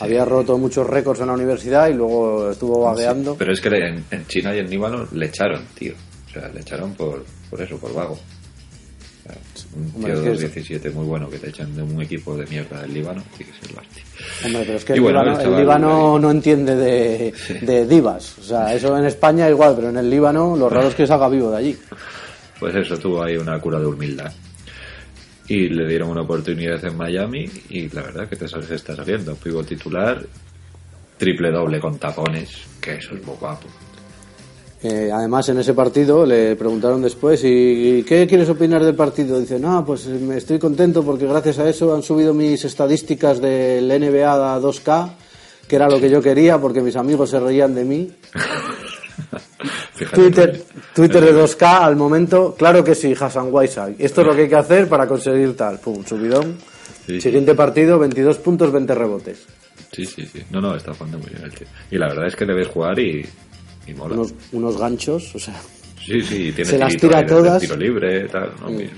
[0.00, 3.34] Había roto muchos récords en la universidad y luego estuvo vagueando.
[3.38, 5.94] Pero es que en, en China y en Líbano le echaron, tío.
[6.28, 8.18] O sea, le echaron por, por eso, por vago.
[9.30, 12.46] Sea, un tío de que 17 muy bueno que te echan de un equipo de
[12.46, 13.76] mierda del Líbano, tiene que ser.
[14.44, 18.38] Hombre, pero es que el, bueno, Líbano, el Líbano no entiende de, de divas.
[18.38, 21.28] O sea, eso en España igual, pero en el Líbano lo raro es que salga
[21.28, 21.78] vivo de allí.
[22.58, 24.32] Pues eso, tuvo ahí una cura de humildad.
[25.48, 29.34] Y le dieron una oportunidad en Miami y la verdad que te se está saliendo.
[29.34, 30.22] Pivo titular,
[31.16, 32.50] triple doble con tapones,
[32.80, 33.66] que eso es muy guapo.
[34.82, 39.38] Eh, además, en ese partido le preguntaron después, ¿y qué quieres opinar del partido?
[39.38, 43.88] Dice, no, pues me estoy contento porque gracias a eso han subido mis estadísticas del
[43.88, 45.10] NBA a 2K,
[45.68, 48.10] que era lo que yo quería porque mis amigos se reían de mí.
[50.14, 50.64] Twitter,
[50.94, 53.96] Twitter de 2K al momento, claro que sí, Hassan Whiteside.
[53.98, 55.78] Esto es lo que hay que hacer para conseguir tal.
[55.78, 56.56] Pum, subidón.
[57.06, 57.20] Sí, sí.
[57.20, 59.46] Siguiente partido, 22 puntos, 20 rebotes.
[59.92, 60.42] Sí, sí, sí.
[60.50, 61.66] No, no, está jugando muy bien el tío.
[61.90, 63.26] Y la verdad es que le ves jugar y,
[63.86, 64.14] y mola.
[64.14, 65.54] Unos, unos ganchos, o sea,
[66.04, 67.58] Sí, sí, tiene Se las tira todas.
[67.62, 67.66] Mm.
[67.66, 68.68] tiro libre, tal, ¿no?
[68.68, 68.90] Bien.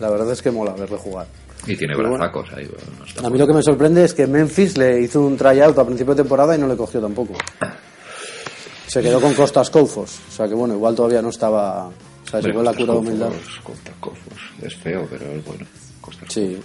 [0.00, 1.26] la verdad es que mola verle jugar.
[1.66, 2.24] Y tiene Pero bueno.
[2.24, 2.64] ahí.
[2.66, 5.36] bueno, no está A mí lo que me sorprende es que Memphis le hizo un
[5.36, 7.34] tryout a principio de temporada y no le cogió tampoco.
[8.88, 10.18] Se quedó con Costas Koufos.
[10.28, 11.86] O sea que bueno, igual todavía no estaba.
[11.88, 11.92] O
[12.30, 13.30] sea, se fue la cura de humildad.
[13.62, 14.38] Costas Cofos.
[14.60, 15.64] Es feo, pero es bueno.
[16.00, 16.58] Costas Sí.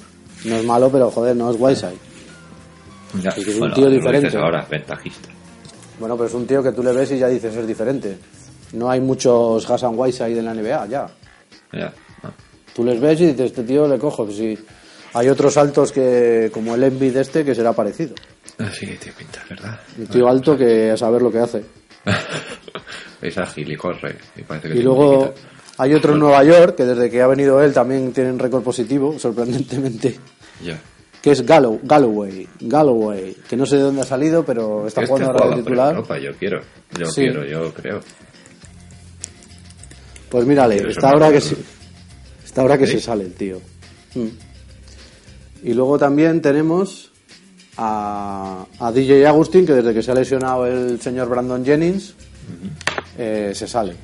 [0.46, 1.98] No es malo, pero joder, no es Whiteside.
[3.22, 4.28] Ya, Es que es un bueno, tío lo diferente.
[4.28, 5.30] dices ahora, ventajista.
[6.00, 8.18] Bueno, pero es un tío que tú le ves y ya dices es diferente.
[8.74, 11.08] No hay muchos Hassan Whiteside en la NBA, ya.
[11.72, 11.94] Ya,
[12.24, 12.34] no.
[12.74, 14.26] Tú les ves y dices, este tío le cojo.
[14.26, 14.58] Pues sí.
[15.14, 18.14] Hay otros altos que, como el Envy de este, que será parecido.
[18.60, 19.80] Ah, Sí, tiene pinta, ¿verdad?
[19.98, 21.64] Un tío alto que a saber lo que hace.
[23.22, 24.18] es ágil y corre.
[24.36, 25.34] Y, parece que Y luego.
[25.80, 29.20] Hay otro en Nueva York, que desde que ha venido él también tienen récord positivo,
[29.20, 30.18] sorprendentemente,
[30.64, 30.80] Ya.
[31.22, 32.48] Que es Gallo- Galloway.
[32.62, 35.90] Galloway, que no sé de dónde ha salido, pero está Este jugando ahora de titular.
[35.96, 36.62] Europa, yo quiero.
[36.98, 37.22] Yo Sí.
[37.22, 38.00] quiero, yo creo.
[40.30, 41.56] Pues mírale, está ahora que se,
[42.46, 42.94] está ahora que ¿Sí?
[42.94, 43.62] se sale el tío.
[44.16, 44.28] Mm.
[45.64, 47.12] Y luego también tenemos
[47.78, 52.14] a, a DJ Agustín, que desde que se ha lesionado el señor Brandon Jennings,
[53.18, 53.96] eh, se sale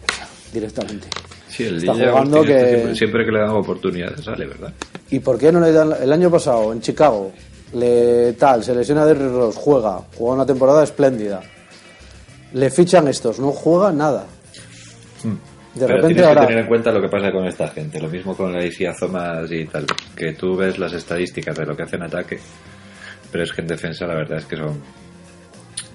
[0.53, 1.07] directamente.
[1.49, 4.45] Sí, el Está DJ jugando Agustín este que- siempre, siempre que le dan oportunidades sale,
[4.47, 4.73] ¿verdad?
[5.13, 7.31] ¿Y por qué no le dan el año pasado en Chicago?
[7.73, 11.41] Le tal, se lesiona Derrick Rose, juega, juega una temporada espléndida.
[12.53, 14.25] Le fichan estos, no juega nada.
[15.23, 15.37] De Hmm.
[15.75, 17.99] Pero repente tienes ahora que tener en cuenta lo que pasa con esta gente.
[17.99, 19.85] Lo mismo con la Isia Thomas y tal.
[20.15, 22.39] Que tú ves las estadísticas de lo que hace en ataque,
[23.31, 24.81] pero es que en defensa la verdad es que son...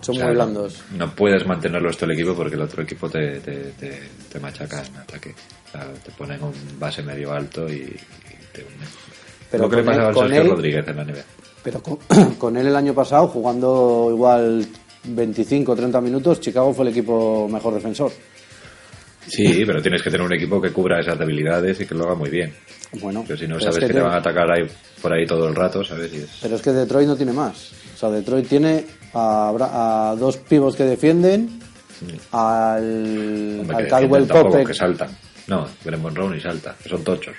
[0.01, 0.83] son o sea, muy no- blandos.
[0.97, 4.01] No, puedes mantenerlo esto el equipo porque el otro equipo te, te, te,
[4.33, 5.35] te machaca en ataque.
[5.69, 7.97] O sea, te ponen un base medio alto y,
[8.59, 8.89] y te hunden.
[9.51, 11.25] Pero lo que le pasaba con Sergio él- Rodríguez en la NBA.
[11.63, 11.99] Pero con,
[12.39, 14.67] con él el año pasado, jugando igual
[15.05, 18.13] 25 o 30 minutos, Chicago fue el equipo mejor defensor.
[19.27, 22.15] Sí, pero tienes que tener un equipo que cubra esas debilidades y que lo haga
[22.15, 22.55] muy bien.
[23.01, 24.67] Bueno, Pero si no pero sabes es que, que te te- van a atacar ahí,
[25.03, 26.11] por ahí todo el rato, ¿sabes?
[26.15, 27.73] Y es- Pero es que Detroit no tiene más.
[27.95, 31.61] O sea, Detroit tiene a, a dos pivos que defienden,
[32.33, 34.65] al, Hombre, al que Caldwell Pope.
[34.65, 35.11] que saltan.
[35.49, 37.35] No, Graham Monroe ni salta, que son tochos.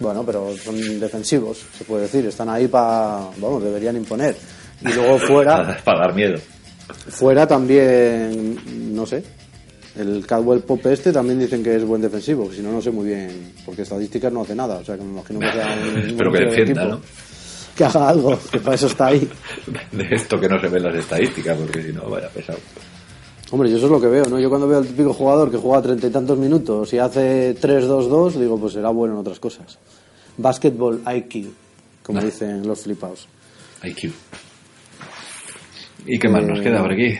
[0.00, 2.26] Bueno, pero son defensivos, se puede decir.
[2.26, 3.28] Están ahí para.
[3.38, 4.36] Vamos, deberían imponer.
[4.80, 6.38] Y luego fuera, Para dar miedo.
[7.08, 9.22] fuera también, no sé.
[9.96, 13.06] El Caldwell Pope este también dicen que es buen defensivo, si no, no sé muy
[13.06, 14.78] bien, porque estadísticas no hace nada.
[14.78, 16.14] O sea, que me imagino que sea un.
[16.18, 16.84] Pero que defienda.
[16.84, 17.00] ¿no?
[17.74, 19.28] Que haga algo, que para eso está ahí.
[19.90, 22.60] De esto que no se ven las estadísticas, porque si no, vaya pesado.
[23.50, 24.40] Hombre, yo eso es lo que veo, ¿no?
[24.40, 28.32] Yo cuando veo al típico jugador que juega treinta y tantos minutos y hace 3-2-2,
[28.32, 29.78] digo, pues será bueno en otras cosas.
[30.36, 31.48] Basketball IQ,
[32.02, 33.28] como dicen los flipaos.
[33.84, 34.10] IQ.
[36.06, 37.14] ¿Y qué más nos queda por aquí?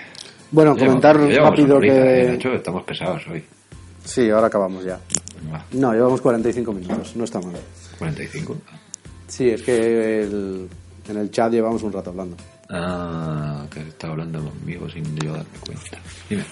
[0.51, 2.55] Bueno, Llevamos- comentar llevamos rápido eh, que...
[2.57, 3.45] Estamos pesados hoy.
[4.05, 4.99] Sí, ahora acabamos ya.
[5.73, 7.55] No, llevamos 45 minutos, no está mal.
[7.99, 8.57] 45.
[9.29, 10.69] Sí, es que el-
[11.09, 12.37] en el chat llevamos un rato hablando.
[12.71, 15.99] Ah, que está hablando conmigo sin yo darme cuenta.
[16.29, 16.45] Dime.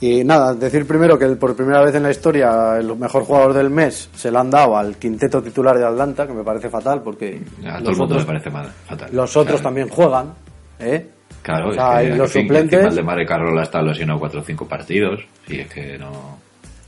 [0.00, 3.54] Y nada, decir primero que el- por primera vez en la historia el mejor jugador
[3.54, 7.02] del mes se lo han dado al quinteto titular de Atlanta, que me parece fatal
[7.02, 9.08] porque A todo los el mundo otros, le parece mal, fatal.
[9.12, 10.34] los otros también juegan,
[10.80, 11.08] ¿eh?
[11.40, 14.40] Claro, O sea, es y los suplentes- el de Mare Carroll ha estado lesionado 4
[14.40, 15.20] o 5 partidos.
[15.46, 16.38] Y es que no.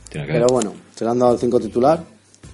[0.09, 1.99] Tiene que Pero bueno, se le han dado al 5 titular.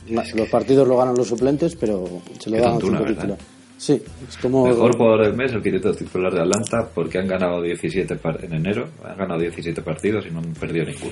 [0.07, 2.05] Los partidos lo ganan los suplentes, pero
[2.39, 3.21] se lo dan al tontuna, 5 ¿verdad?
[3.23, 3.54] titular.
[3.77, 4.65] Sí, es como...
[4.67, 8.53] Mejor jugador del mes, el quinteto titular de Atlanta, porque han ganado 17 par- en
[8.53, 11.11] enero, han ganado 17 partidos y no han perdido ninguno.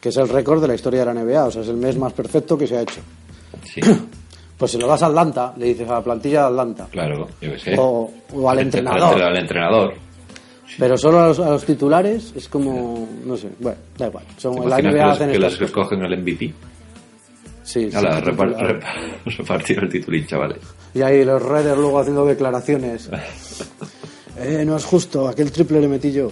[0.00, 1.96] Que es el récord de la historia de la NBA, o sea, es el mes
[1.98, 3.00] más perfecto que se ha hecho.
[3.64, 3.80] Sí,
[4.58, 6.88] Pues se lo das a Atlanta, le dices a la plantilla de Atlanta.
[6.90, 7.76] claro, yo sé.
[7.78, 9.22] O, o al Al entre- entrenador.
[9.22, 9.94] Al, entrenador.
[10.78, 13.08] Pero solo a los, a los titulares es como...
[13.24, 14.24] No sé, bueno, da igual.
[14.36, 16.52] Son, ¿Te la NBA que, hacen les, que escogen el MVP?
[17.68, 18.24] Sí, Ala, sí,
[19.36, 20.56] repartir el titulín, chavales.
[20.94, 23.10] Y ahí los Raiders luego haciendo declaraciones.
[24.40, 26.30] Eh, no es justo, aquel triple le metí yo.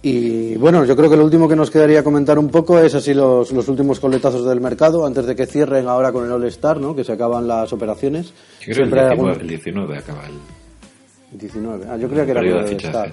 [0.00, 3.12] Y bueno, yo creo que lo último que nos quedaría comentar un poco es así
[3.12, 6.94] los, los últimos coletazos del mercado, antes de que cierren ahora con el All-Star, ¿no?
[6.94, 8.28] que se acaban las operaciones.
[8.28, 11.86] Yo creo que el Siempre hay 19, algún- el 19 acaba el 19.
[11.90, 13.10] Ah, yo creía que era el All-Star.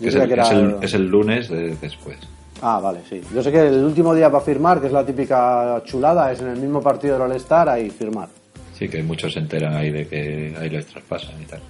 [0.00, 2.16] Es el, es lunes de- después.
[2.60, 3.20] Ah, vale, sí.
[3.34, 6.48] Yo sé que el último día para firmar, que es la típica chulada, es en
[6.48, 8.28] el mismo partido del All-Star, ahí firmar.
[8.76, 11.60] Sí, que muchos se enteran ahí de que ahí les traspasan y tal.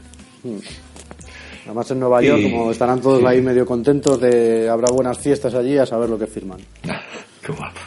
[1.67, 3.27] Además en Nueva York, Y- como estarán todos sí.
[3.27, 6.59] ahí medio contentos de habrá buenas fiestas allí, a saber lo que firman.
[7.43, 7.81] Qué guapo.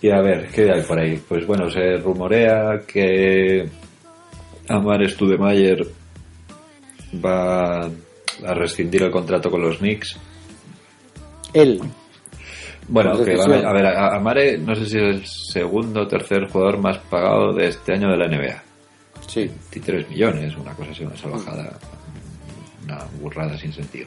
[0.00, 1.20] Y a ver, ¿qué hay por ahí?
[1.28, 3.68] Pues bueno, se rumorea que
[4.68, 5.84] Amar Studemayer
[7.24, 10.16] va a rescindir el contrato con los Knicks.
[11.52, 11.80] Él.
[12.88, 13.66] Bueno, van decisión.
[13.66, 17.52] a, ver, a- Amare no sé si es el segundo o tercer jugador más pagado
[17.52, 18.62] de este año de la NBA.
[19.26, 19.40] Sí.
[19.72, 21.78] 23 millones, una cosa así, una salvajada,
[22.84, 24.06] una burrada sin sentido.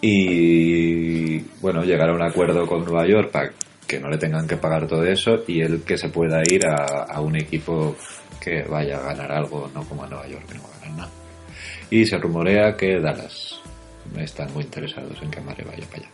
[0.00, 3.52] Y bueno, llegar a un acuerdo con Nueva York para
[3.86, 7.04] que no le tengan que pagar todo eso y él que se pueda ir a,
[7.04, 7.96] a un equipo
[8.40, 10.96] que vaya a ganar algo, no como a Nueva York, que no va a ganar
[10.98, 11.10] nada.
[11.90, 13.60] Y se rumorea que Dallas
[14.18, 16.08] están muy interesados en que Amare vaya para allá.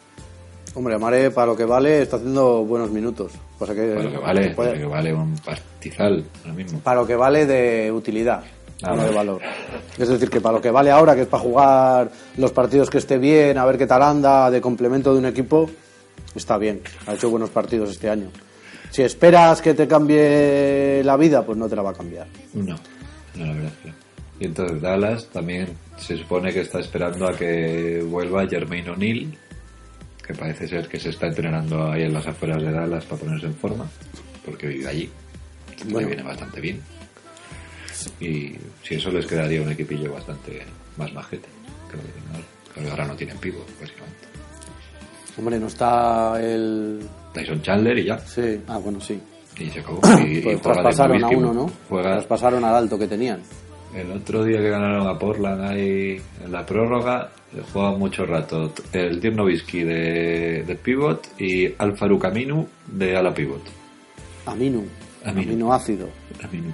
[0.74, 3.32] Hombre, Amare, para lo que vale, está haciendo buenos minutos.
[3.59, 6.78] Pasa que, Para lo que vale, puede- para lo que vale un pastizal ahora mismo.
[6.80, 8.43] para lo que vale de utilidad,
[8.82, 9.09] Ah, no vale.
[9.09, 9.41] de valor.
[9.99, 12.99] Es decir, que para lo que vale ahora, que es para jugar los partidos que
[12.99, 15.68] esté bien, a ver qué tal anda, de complemento de un equipo,
[16.36, 16.80] está bien.
[17.07, 18.28] Ha hecho buenos partidos este año.
[18.91, 22.26] Si esperas que te cambie la vida, pues no te la va a cambiar.
[22.55, 22.76] No,
[23.34, 23.95] no, la verdad es que no.
[24.41, 25.68] Y entonces Dallas también
[25.99, 29.26] se supone que está esperando a que vuelva Jermaine O'Neal,
[30.26, 33.47] que parece ser que se está entrenando ahí en las afueras de Dallas para ponerse
[33.47, 33.86] en forma,
[34.45, 35.11] porque vive allí.
[35.86, 36.09] Le Bueno.
[36.09, 36.80] viene bastante bien.
[38.18, 40.62] Y si eso les quedaría un equipillo bastante
[40.97, 41.49] más majete.
[41.91, 44.20] Creo que no- creo que ahora no tienen pivo, básicamente.
[45.36, 47.01] Hombre, no está el...
[47.34, 48.18] Tyson Chandler y ya.
[48.20, 49.20] Sí, ah, bueno, sí.
[49.59, 50.01] Y se acabó.
[50.26, 51.70] Y, y Pues juega traspasaron a uno, ¿no?
[51.88, 53.41] Juega, Traspasaron al alto que tenían.
[53.95, 57.30] El otro día que ganaron a Portland ahí en la prórroga,
[57.72, 63.62] jugaba mucho rato el Dirk Nowitzki de, de pivot y Alfaru Caminu de ala pivot.
[64.47, 64.84] Aminu.
[65.24, 65.51] Aminu.
[65.51, 66.09] Aminoácido.
[66.41, 66.68] Caminu.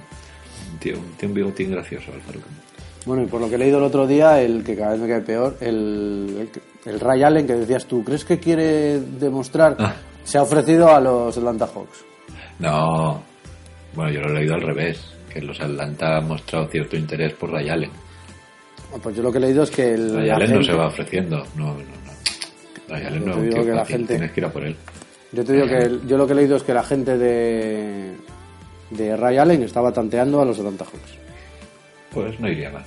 [0.73, 2.61] Un tío, un tío un bigotín gracioso, Alfaru Caminu.
[3.05, 5.07] Bueno, y por lo que he leído el otro día, el que cada vez me
[5.07, 6.49] cae peor, el,
[6.85, 9.75] el, el Ray Allen que decías tú, ¿crees que quiere demostrar?
[9.79, 9.95] Ah.
[10.23, 12.03] Se ha ofrecido a los Atlanta Hawks.
[12.59, 13.23] No,
[13.95, 17.51] bueno, yo lo he leído al revés, que los Atlanta han mostrado cierto interés por
[17.51, 17.91] Ray Allen.
[18.93, 20.87] Ah, Pues yo lo que he leído es que el, Ray Allen no se va
[20.87, 21.83] ofreciendo, no, no, no.
[22.89, 24.75] Ray Allen Yo no digo que la gente- tienes que ir a por él.
[25.31, 28.13] Yo te digo que el- yo lo que he leído es que la gente de
[28.89, 31.17] de Ray Allen estaba tanteando a los Atlanta Hawks.
[32.13, 32.83] Pues no iría mal.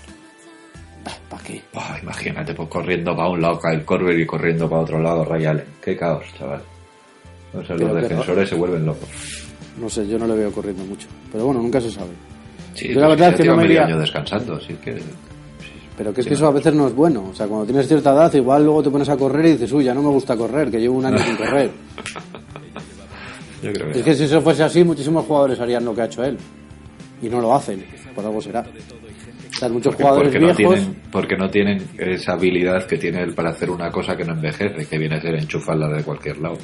[1.29, 1.63] ¿Para qué?
[1.73, 5.45] Buah, imagínate, pues corriendo para un lado Kyle Korver y corriendo para otro lado Ray
[5.45, 5.67] Allen.
[5.83, 6.63] Qué caos, chaval.
[7.53, 9.09] O sea, Pero los defensores se vuelven locos.
[9.79, 11.07] No sé, yo no le veo corriendo mucho.
[11.31, 12.11] Pero bueno, nunca se sabe.
[12.75, 14.99] Sí, Yo la verdad es que no me iría- año descansando, así que...
[15.97, 17.29] Pero que es Sí, que eso a veces no es bueno.
[17.31, 19.85] O sea, cuando tienes cierta edad, igual luego te pones a correr y dices, uy,
[19.85, 21.71] ya no me gusta correr, que llevo un año sin correr.
[23.63, 23.99] Yo creo que...
[23.99, 26.39] Es que si eso fuese así, muchísimos jugadores harían lo que ha hecho él.
[27.21, 27.85] Y no lo hacen.
[28.15, 28.61] Por algo será.
[28.63, 30.75] O sea, muchos porque, jugadores porque no viejos...
[30.77, 34.33] tienen, porque no tienen esa habilidad que tiene él para hacer una cosa que no
[34.33, 36.57] envejece, que viene a ser enchufarla de cualquier lado.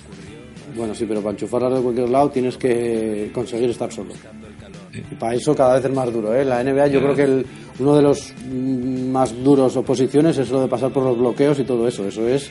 [0.74, 4.14] Bueno, sí, pero para enchufarlas de cualquier lado tienes que conseguir estar solo.
[5.10, 6.34] Y para eso cada vez es más duro.
[6.34, 6.44] ¿eh?
[6.44, 7.46] La NBA yo creo que el-
[7.78, 11.86] uno de los más duros oposiciones es lo de pasar por los bloqueos y todo
[11.86, 12.06] eso.
[12.06, 12.50] Eso es...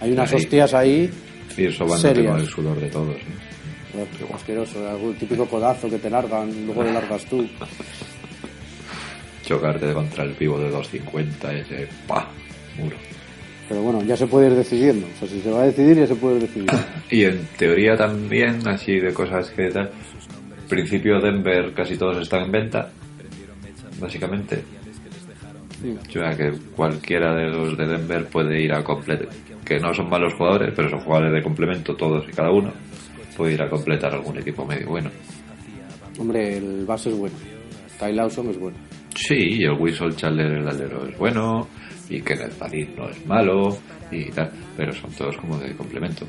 [0.00, 0.36] Hay unas Ahí.
[0.40, 1.10] hostias ahí...
[1.56, 2.32] Ir sobándote Serias.
[2.32, 3.16] con el sudor de todos.
[3.16, 4.06] ¿eh?
[4.18, 7.46] Qué asqueroso, algún típico codazo que te largan, luego le largas tú.
[9.44, 11.88] Chocarte contra el pivo de 250, ese...
[12.06, 12.28] ¡Pah!
[12.78, 12.96] Muro.
[13.68, 15.06] Pero bueno, ya se puede ir decidiendo.
[15.06, 16.72] O sea, si se va a decidir, ya se puede ir decidiendo.
[17.10, 19.90] Y en teoría también, así de cosas que tal,
[20.72, 22.90] principio Denver casi todos están en venta,
[24.00, 24.64] básicamente.
[26.08, 29.28] O sea que cualquiera de los de Denver puede ir a completar,
[29.64, 32.72] que no son malos jugadores, pero son jugadores de complemento todos y cada uno,
[33.36, 35.10] puede ir a completar algún equipo medio bueno.
[36.18, 37.36] Hombre, el base es bueno.
[37.98, 38.76] Ty Lawson es bueno.
[39.14, 41.68] Sí, y el Whistle Chandler el alero es bueno,
[42.08, 43.76] y Kenneth Farid no es malo,
[44.10, 46.26] y tal, pero son todos como de complemento.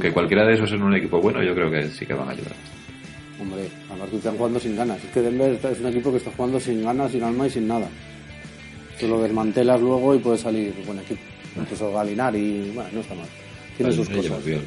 [0.00, 2.32] Que cualquiera de esos en un equipo bueno yo creo que sí que van a
[2.32, 2.73] ayudar.
[3.40, 5.02] Hombre, aparte están jugando sin ganas.
[5.02, 7.66] Es que Denver es un equipo que está jugando sin ganas, sin alma y sin
[7.66, 7.88] nada.
[9.00, 11.20] Tú lo desmantelas luego y puede salir buen equipo.
[11.56, 13.26] Incluso Galinar y bueno, no está mal.
[13.76, 14.44] Tiene sus cosas.
[14.44, 14.62] bien.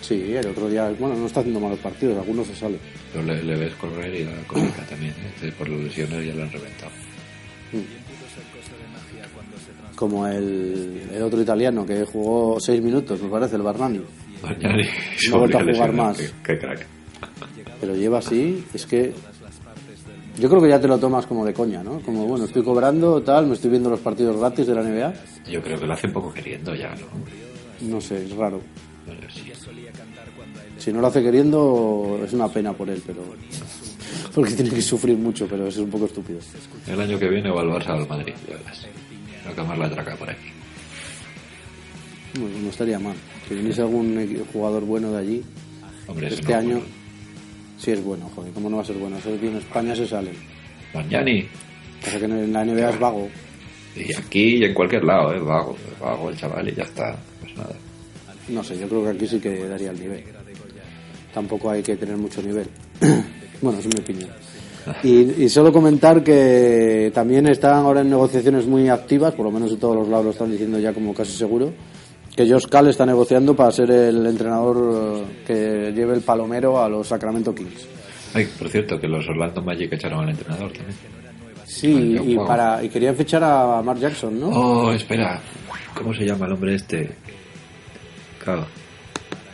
[0.00, 2.78] Sí, el otro día, bueno, no está haciendo malos partidos, algunos se sale.
[3.12, 5.12] Pero le, le ves correr y la cómica también,
[5.42, 5.52] ¿eh?
[5.58, 6.92] Por las lesiones ya lo han reventado.
[9.96, 14.00] Como el, el otro italiano que jugó seis minutos, me parece, el Barnani.
[14.00, 16.18] Y No ha vuelto a jugar más.
[16.18, 16.86] Qué, qué crack.
[17.80, 19.12] Pero lleva así, es que.
[20.38, 22.00] Yo creo que ya te lo tomas como de coña, ¿no?
[22.00, 25.14] Como, bueno, estoy cobrando, tal, me estoy viendo los partidos gratis de la NBA.
[25.50, 27.88] Yo creo que lo hace un poco queriendo ya, ¿no?
[27.88, 28.60] No sé, es raro.
[29.06, 29.50] Bueno, sí.
[30.78, 33.22] Si no lo hace queriendo, es una pena por él, pero.
[34.34, 36.38] Porque tiene que sufrir mucho, pero eso es un poco estúpido.
[36.86, 38.86] El año que viene va al Barça al Madrid, ya verás.
[39.46, 40.48] Va a quemar la traca por aquí.
[42.38, 43.16] No, no estaría mal.
[43.48, 45.42] Que viniese algún jugador bueno de allí.
[46.06, 46.82] Hombre, Este no, año.
[47.78, 49.18] Sí es bueno, joder, ¿cómo no va a ser bueno?
[49.18, 50.30] Eso en España se sale.
[50.94, 51.46] Mañani.
[52.02, 53.28] Pasa que en la NBA es vago.
[53.94, 55.40] Y aquí y en cualquier lado, ¿eh?
[55.40, 57.16] Vago, vago el chaval y ya está.
[57.40, 57.74] Pues nada.
[58.48, 60.24] No sé, yo creo que aquí sí que daría el nivel.
[61.32, 62.66] Tampoco hay que tener mucho nivel.
[63.60, 64.30] bueno, es mi opinión.
[65.02, 69.70] Y, y solo comentar que también están ahora en negociaciones muy activas, por lo menos
[69.70, 71.72] de todos los lados lo están diciendo ya como casi seguro,
[72.36, 76.88] que Josh Call está negociando para ser el entrenador eh, que lleve el palomero a
[76.88, 77.88] los Sacramento Kings.
[78.34, 80.96] Ay, por cierto, que los Orlando Magic echaron al entrenador también.
[81.64, 84.48] Sí, y, para, y querían fichar a Mark Jackson, ¿no?
[84.48, 85.40] Oh, espera,
[85.94, 87.10] ¿cómo se llama el hombre este?
[88.44, 88.66] Claro.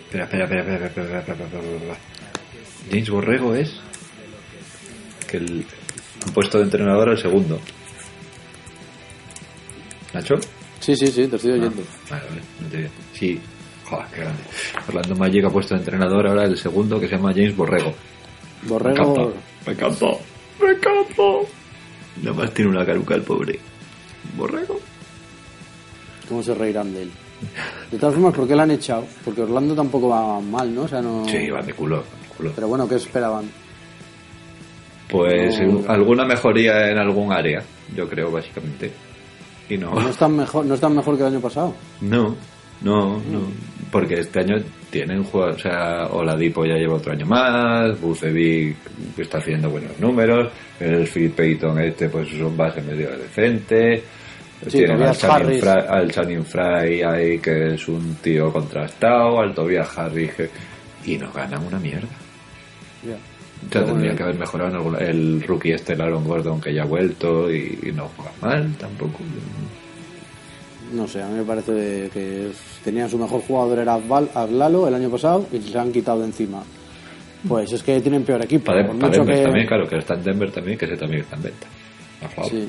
[0.04, 1.96] Espera, espera, espera, espera, espera, espera, espera, espera.
[2.90, 3.80] James Borrego es
[5.30, 5.64] que han
[6.34, 7.60] puesto de entrenador al segundo.
[10.12, 10.34] ¿Nacho?
[10.82, 11.82] Sí, sí, sí, te estoy oyendo.
[12.10, 12.90] Vale, vale, no te digo.
[13.12, 13.40] Sí.
[13.88, 14.42] Joder, qué grande.
[14.88, 17.94] Orlando Magic ha puesto de entrenador ahora el segundo que se llama James Borrego.
[18.64, 18.96] Borrego.
[19.64, 20.06] me encanta,
[20.60, 21.26] me encanta.
[22.22, 23.58] Nada más tiene una caruca el pobre.
[24.36, 24.80] Borrego.
[26.28, 27.10] ¿Cómo se reirán de él?
[27.90, 29.04] De todas formas, ¿por qué lo han echado?
[29.24, 30.82] Porque Orlando tampoco va mal, ¿no?
[30.82, 31.24] O sea, no...
[31.28, 32.52] Sí, va de culo, va de culo.
[32.54, 33.50] Pero bueno, ¿qué esperaban?
[35.08, 35.82] Pues No.
[35.88, 37.62] alguna mejoría en algún área,
[37.94, 38.90] yo creo, básicamente.
[39.72, 39.94] Y no.
[39.94, 41.74] No están mejor, no están mejor que el año pasado.
[42.00, 42.34] No,
[42.82, 43.40] no, no.
[43.90, 44.56] Porque este año
[44.90, 48.76] tienen jugadores, o sea, Oladipo ya lleva otro año más, Bucevic
[49.18, 50.50] está haciendo buenos números,
[50.80, 54.02] el Phil Payton este pues es un base medio decente,
[54.66, 55.60] Sí, tienen al Channing.
[55.60, 60.50] Fry, al Channing Fry ahí que es un tío contrastado, al Tobias Harris que-
[61.04, 62.08] y nos ganan una mierda.
[63.62, 63.68] Ya.
[63.68, 66.24] O sea, Pero tendría bueno, que haber mejorado en alguna- el rookie este, el Aaron
[66.24, 69.18] Gordon, que ya ha vuelto y, y no juega mal tampoco.
[70.92, 72.50] No sé, a mí me parece que
[72.84, 76.62] tenían su mejor jugador era Aglalo el año pasado y se han quitado de encima.
[77.48, 78.66] Pues es que tienen peor equipo.
[78.66, 80.96] Para, por para mucho Denver que- también, claro, que está en Denver también, que ese
[80.96, 81.66] también está en venta.
[82.48, 82.68] Sí.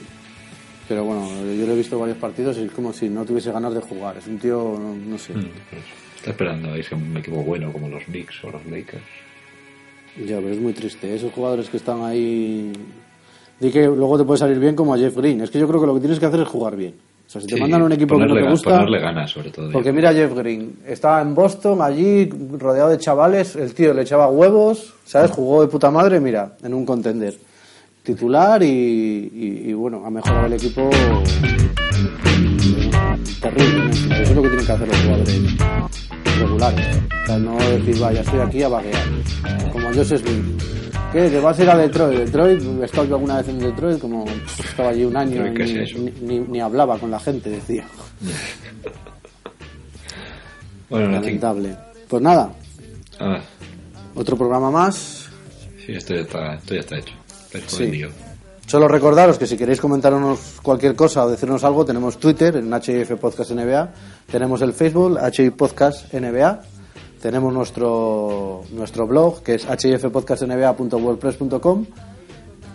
[0.87, 3.73] Pero bueno, yo lo he visto varios partidos y es como si no tuviese ganas
[3.73, 4.17] de jugar.
[4.17, 5.33] Es un tío, no, no sé.
[5.33, 5.83] Mm, pues,
[6.17, 9.03] está esperando a irse a un equipo bueno como los Knicks o los Lakers.
[10.17, 11.13] Ya, pero es muy triste.
[11.15, 12.71] Esos jugadores que están ahí.
[13.59, 15.41] Di que luego te puede salir bien como a Jeff Green.
[15.41, 16.95] Es que yo creo que lo que tienes que hacer es jugar bien.
[17.25, 18.69] O sea, si te Sí, mandan a un equipo que no te gusta.
[18.71, 19.71] Ponerle ganas, sobre todo.
[19.71, 24.27] Porque mira Jeff Green, estaba en Boston, allí, rodeado de chavales, el tío le echaba
[24.27, 25.31] huevos, ¿sabes?
[25.31, 27.35] Jugó de puta madre, mira, en un contender.
[28.03, 30.89] Titular y, y- y, bueno, ha mejorado el equipo
[33.41, 33.89] terrible.
[33.91, 35.41] Eso es lo que tienen que hacer los jugadores
[36.39, 36.97] regulares.
[37.23, 39.01] O sea, no decir, vaya, estoy aquí a vaguear.
[39.71, 40.61] Como Joseph Smith.
[41.11, 41.29] ¿Qué?
[41.29, 42.19] ¿Te vas a ir a Detroit?
[42.19, 44.25] Detroit, he estado yo alguna vez en Detroit, como
[44.67, 47.85] estaba allí un año ni, ni- ni hablaba con la gente, decía.
[50.89, 51.11] Bueno.
[51.11, 51.75] Lamentable.
[52.07, 52.53] Pues nada,
[53.19, 53.39] Ah,
[54.15, 55.27] otro programa más.
[55.85, 57.13] sí, esto ya está, esto ya está hecho.
[57.51, 58.05] Pesco Sí.
[58.67, 63.11] Solo recordaros que si queréis comentarnos cualquier cosa o decirnos algo, tenemos Twitter en HIF
[63.19, 63.93] Podcast NBA,
[64.31, 66.61] tenemos el Facebook HI Podcast NBA,
[67.21, 71.85] tenemos nuestro, nuestro blog que es hifpodcastnba.wordpress.com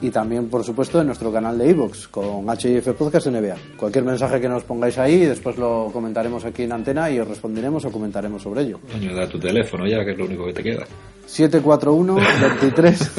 [0.01, 3.57] y también, por supuesto, en nuestro canal de iVoox con HIF Podcast NBA.
[3.76, 7.84] Cualquier mensaje que nos pongáis ahí, después lo comentaremos aquí en antena y os responderemos
[7.84, 8.78] o comentaremos sobre ello.
[8.93, 10.86] Coño, da tu teléfono ya, que es lo único que te queda.
[11.26, 12.14] 741
[12.61, 13.11] 23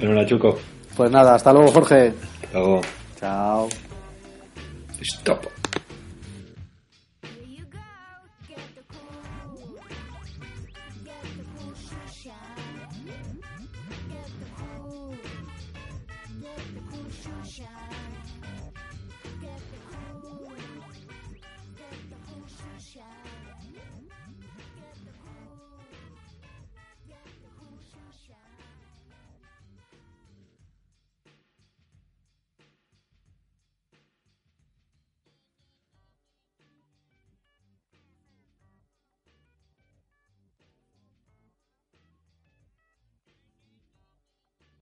[0.00, 0.58] Bueno, Nachuco.
[0.98, 2.12] Pues nada, hasta luego Jorge.
[2.52, 2.80] Luego.
[3.20, 3.68] Chao.
[5.00, 5.57] Stop.